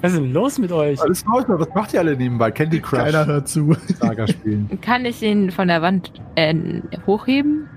[0.02, 1.00] Was ist denn los mit euch?
[1.00, 2.50] Alles läuft, was macht ihr alle nebenbei?
[2.50, 3.74] Candy Crush Keiner hört zu.
[3.98, 4.78] Saga spielen.
[4.82, 6.54] kann ich ihn von der Wand äh,
[7.06, 7.68] hochheben?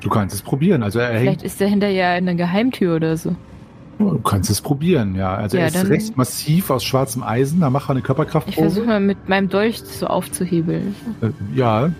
[0.00, 0.82] Du kannst es probieren.
[0.82, 3.34] Also er hängt Vielleicht ist dahinter ja eine Geheimtür oder so.
[3.98, 5.34] Du kannst es probieren, ja.
[5.34, 7.60] Also Ja, er ist recht massiv aus schwarzem Eisen.
[7.60, 8.86] Da mach mal eine Ich versuche Körperkraftprobe.
[8.86, 10.94] mal mit meinem Dolch so aufzuhebeln.
[11.20, 11.90] Äh, ja.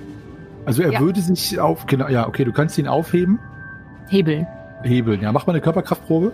[0.65, 1.01] Also er Ja.
[1.01, 3.39] würde sich auf, genau, ja, okay, du kannst ihn aufheben,
[4.09, 4.47] Hebeln.
[4.83, 5.21] hebeln.
[5.21, 6.33] Ja, mach mal eine Körperkraftprobe.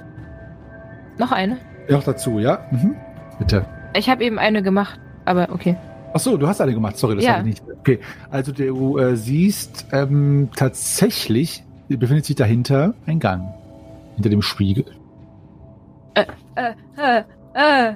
[1.18, 1.56] Noch eine?
[1.88, 2.60] Noch dazu, ja?
[2.70, 2.94] Mhm.
[3.38, 3.64] Bitte.
[3.96, 5.76] Ich habe eben eine gemacht, aber okay.
[6.16, 6.96] Ach so, du hast eine gemacht.
[6.96, 7.36] Sorry, das Ja.
[7.36, 7.78] habe ich nicht.
[7.80, 8.00] Okay,
[8.30, 13.44] also du äh, siehst ähm, tatsächlich befindet sich dahinter ein Gang
[14.14, 14.86] hinter dem Spiegel.
[16.14, 17.22] Äh, äh,
[17.54, 17.90] äh,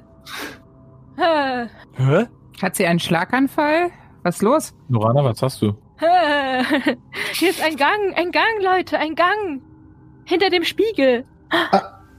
[1.16, 1.66] äh,
[1.96, 2.26] Hä?
[2.62, 3.90] Hat sie einen Schlaganfall?
[4.22, 4.74] Was ist los?
[4.90, 5.74] Lorana, was hast du?
[7.32, 9.62] Hier ist ein Gang, ein Gang, Leute, ein Gang.
[10.24, 11.24] Hinter dem Spiegel.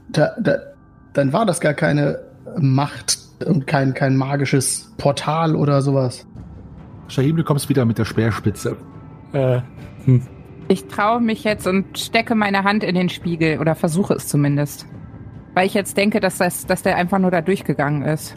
[0.08, 0.58] Da, da,
[1.14, 2.18] dann war das gar keine
[2.58, 6.26] Macht und kein, kein magisches Portal oder sowas.
[7.08, 8.76] Shahim, du kommst wieder mit der Speerspitze.
[9.32, 9.60] Äh,
[10.04, 10.22] hm.
[10.68, 14.86] Ich traue mich jetzt und stecke meine Hand in den Spiegel oder versuche es zumindest.
[15.54, 18.34] Weil ich jetzt denke, dass, das, dass der einfach nur da durchgegangen ist.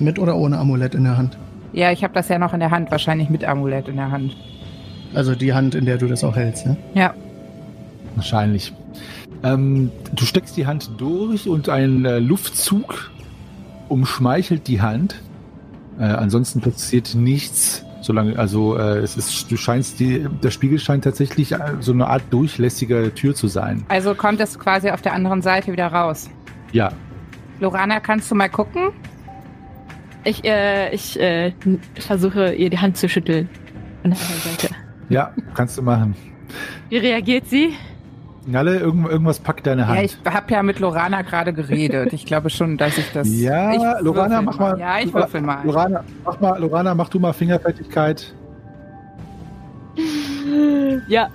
[0.00, 1.38] Mit oder ohne Amulett in der Hand?
[1.72, 4.36] Ja, ich habe das ja noch in der Hand, wahrscheinlich mit Amulett in der Hand.
[5.12, 6.76] Also die Hand, in der du das auch hältst, ja?
[6.94, 7.14] Ja.
[8.14, 8.72] Wahrscheinlich.
[9.42, 13.10] Ähm, du steckst die Hand durch und ein äh, Luftzug
[13.88, 15.20] umschmeichelt die Hand.
[15.98, 17.84] Äh, ansonsten passiert nichts.
[18.00, 22.06] Solange, also äh, es ist, du scheinst die, der Spiegel scheint tatsächlich äh, so eine
[22.08, 23.84] Art durchlässige Tür zu sein.
[23.88, 26.28] Also kommt es quasi auf der anderen Seite wieder raus.
[26.72, 26.92] Ja,
[27.60, 28.90] Lorana, kannst du mal gucken?
[30.24, 31.52] Ich, äh, ich äh,
[31.94, 33.48] versuche ihr die Hand zu schütteln.
[34.02, 34.74] Von der anderen Seite.
[35.08, 36.14] ja, kannst du machen.
[36.88, 37.74] Wie reagiert sie?
[38.46, 39.98] Nalle, irgend, irgendwas packt deine Hand.
[39.98, 42.12] Ja, ich habe ja mit Lorana gerade geredet.
[42.12, 43.28] Ich glaube schon, dass ich das.
[43.30, 44.78] Ja, ich Lorana, mach mal.
[44.78, 45.64] Ja, ich würfel mal.
[45.64, 48.34] Lorana, mach mal, Lorana, mach du mal Fingerfertigkeit.
[51.08, 51.28] Ja,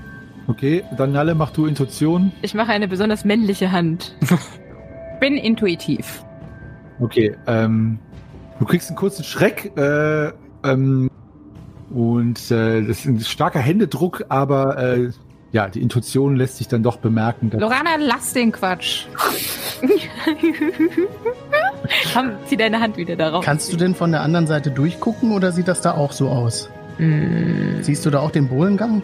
[0.49, 2.31] Okay, dann Nalle, mach du Intuition.
[2.41, 4.15] ich mache eine besonders männliche Hand.
[5.19, 6.25] bin intuitiv.
[6.99, 7.99] Okay, ähm,
[8.57, 10.31] du kriegst einen kurzen Schreck, äh,
[10.63, 11.11] ähm,
[11.91, 15.09] und äh, das ist ein starker Händedruck, aber äh,
[15.51, 17.49] ja, die Intuition lässt sich dann doch bemerken.
[17.49, 19.05] Dass, Lorana, lass den Quatsch.
[22.13, 23.43] Haben sie deine Hand wieder darauf?
[23.43, 26.69] Kannst du denn von der anderen Seite durchgucken oder sieht das da auch so aus?
[26.97, 29.01] Mm, Siehst du da auch den Bohlengang?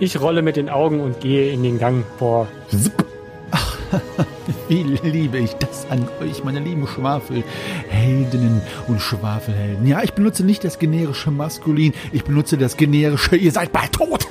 [0.00, 2.48] Ich rolle mit den Augen und gehe in den Gang vor.
[2.68, 3.04] Zipp.
[3.52, 3.76] Ach,
[4.68, 9.86] wie liebe ich das an euch, meine lieben Schwafelheldinnen und Schwafelhelden.
[9.86, 14.26] Ja, ich benutze nicht das generische Maskulin, ich benutze das generische, ihr seid bald tot.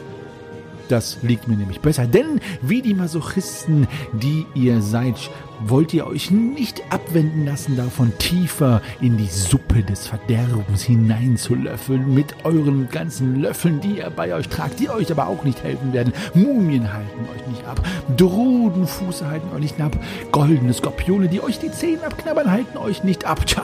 [0.91, 5.15] Das liegt mir nämlich besser, denn wie die Masochisten, die ihr seid,
[5.67, 12.33] wollt ihr euch nicht abwenden lassen, davon tiefer in die Suppe des Verderbens hineinzulöffeln, mit
[12.43, 16.13] euren ganzen Löffeln, die ihr bei euch tragt, die euch aber auch nicht helfen werden.
[16.33, 17.81] Mumien halten euch nicht ab,
[18.17, 19.97] Drudenfuße halten euch nicht ab,
[20.31, 23.45] goldene Skorpione, die euch die Zähne abknabbern, halten euch nicht ab.
[23.45, 23.63] Tja,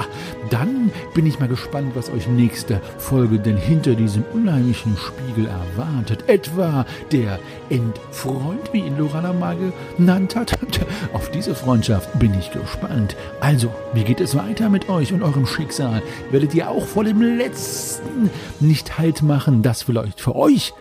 [0.50, 6.26] dann bin ich mal gespannt, was euch nächste Folge denn hinter diesem unheimlichen Spiegel erwartet.
[6.28, 7.40] Etwa der
[7.70, 9.58] Endfreund, wie ihn Lorana mal
[9.98, 10.58] genannt hat.
[11.14, 11.87] Auf diese Freundschaft
[12.20, 13.16] bin ich gespannt.
[13.40, 16.02] Also, wie geht es weiter mit euch und eurem Schicksal?
[16.32, 18.30] Werdet ihr auch vor dem letzten
[18.60, 20.74] nicht Halt machen, das vielleicht für euch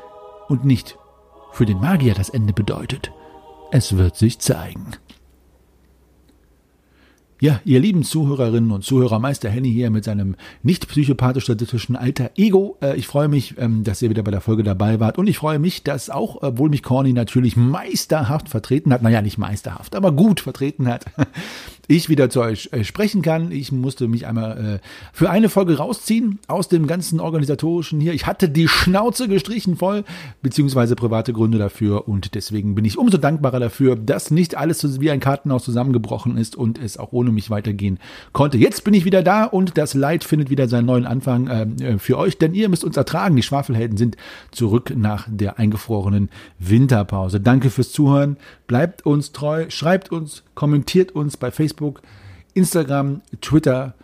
[0.48, 0.98] und nicht
[1.52, 3.12] für den Magier das Ende bedeutet?
[3.70, 4.96] Es wird sich zeigen.
[7.39, 12.78] Ja, ihr lieben Zuhörerinnen und Zuhörer, Meister Henny hier mit seinem nicht psychopathisch-statistischen alter Ego.
[12.80, 15.37] Äh, ich freue mich, ähm, dass ihr wieder bei der Folge dabei wart und ich
[15.37, 20.12] freue mich, dass auch, obwohl mich Corny natürlich meisterhaft vertreten hat, naja, nicht meisterhaft, aber
[20.12, 21.05] gut vertreten hat,
[21.89, 23.53] ich wieder zu euch äh, sprechen kann.
[23.53, 28.14] Ich musste mich einmal äh, für eine Folge rausziehen aus dem ganzen organisatorischen hier.
[28.14, 30.05] Ich hatte die Schnauze gestrichen voll,
[30.43, 35.11] beziehungsweise private Gründe dafür und deswegen bin ich umso dankbarer dafür, dass nicht alles wie
[35.11, 38.01] ein Kartenhaus zusammengebrochen ist und es auch ohne mich weitergehen
[38.32, 38.59] konnte.
[38.59, 42.18] Jetzt bin ich wieder da und das Leid findet wieder seinen neuen Anfang äh, für
[42.18, 43.37] euch, denn ihr müsst uns ertragen.
[43.37, 44.16] Die Schwafelhelden sind
[44.51, 47.41] zurück nach der eingefrorenen Winterpause.
[47.41, 48.37] Danke fürs Zuhören.
[48.66, 52.03] Bleibt uns treu, schreibt uns, kommentiert uns bei Facebook,
[52.55, 53.95] Instagram, Twitter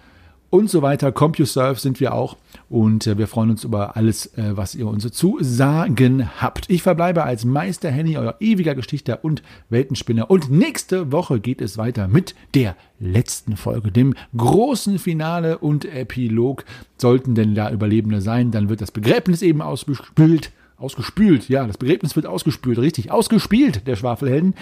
[0.50, 1.10] und so weiter.
[1.10, 2.36] CompuServe sind wir auch
[2.72, 6.70] und äh, wir freuen uns über alles, äh, was ihr uns zu sagen habt.
[6.70, 10.30] Ich verbleibe als Meister Henny, euer ewiger Geschichter und Weltenspinner.
[10.30, 16.64] Und nächste Woche geht es weiter mit der letzten Folge, dem großen Finale und Epilog.
[16.96, 20.50] Sollten denn da Überlebende sein, dann wird das Begräbnis eben ausgespült.
[20.82, 24.54] Ausgespült, ja, das Begräbnis wird ausgespült, richtig, ausgespielt, der Schwafelhelden.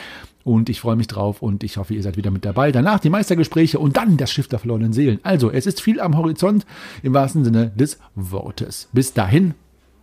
[0.44, 2.72] Und ich freue mich drauf und ich hoffe, ihr seid wieder mit dabei.
[2.72, 5.20] Danach die Meistergespräche und dann das Schiff der verlorenen Seelen.
[5.22, 6.66] Also, es ist viel am Horizont
[7.02, 8.88] im wahrsten Sinne des Wortes.
[8.92, 9.54] Bis dahin,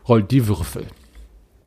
[0.08, 0.88] rollt die Würfel.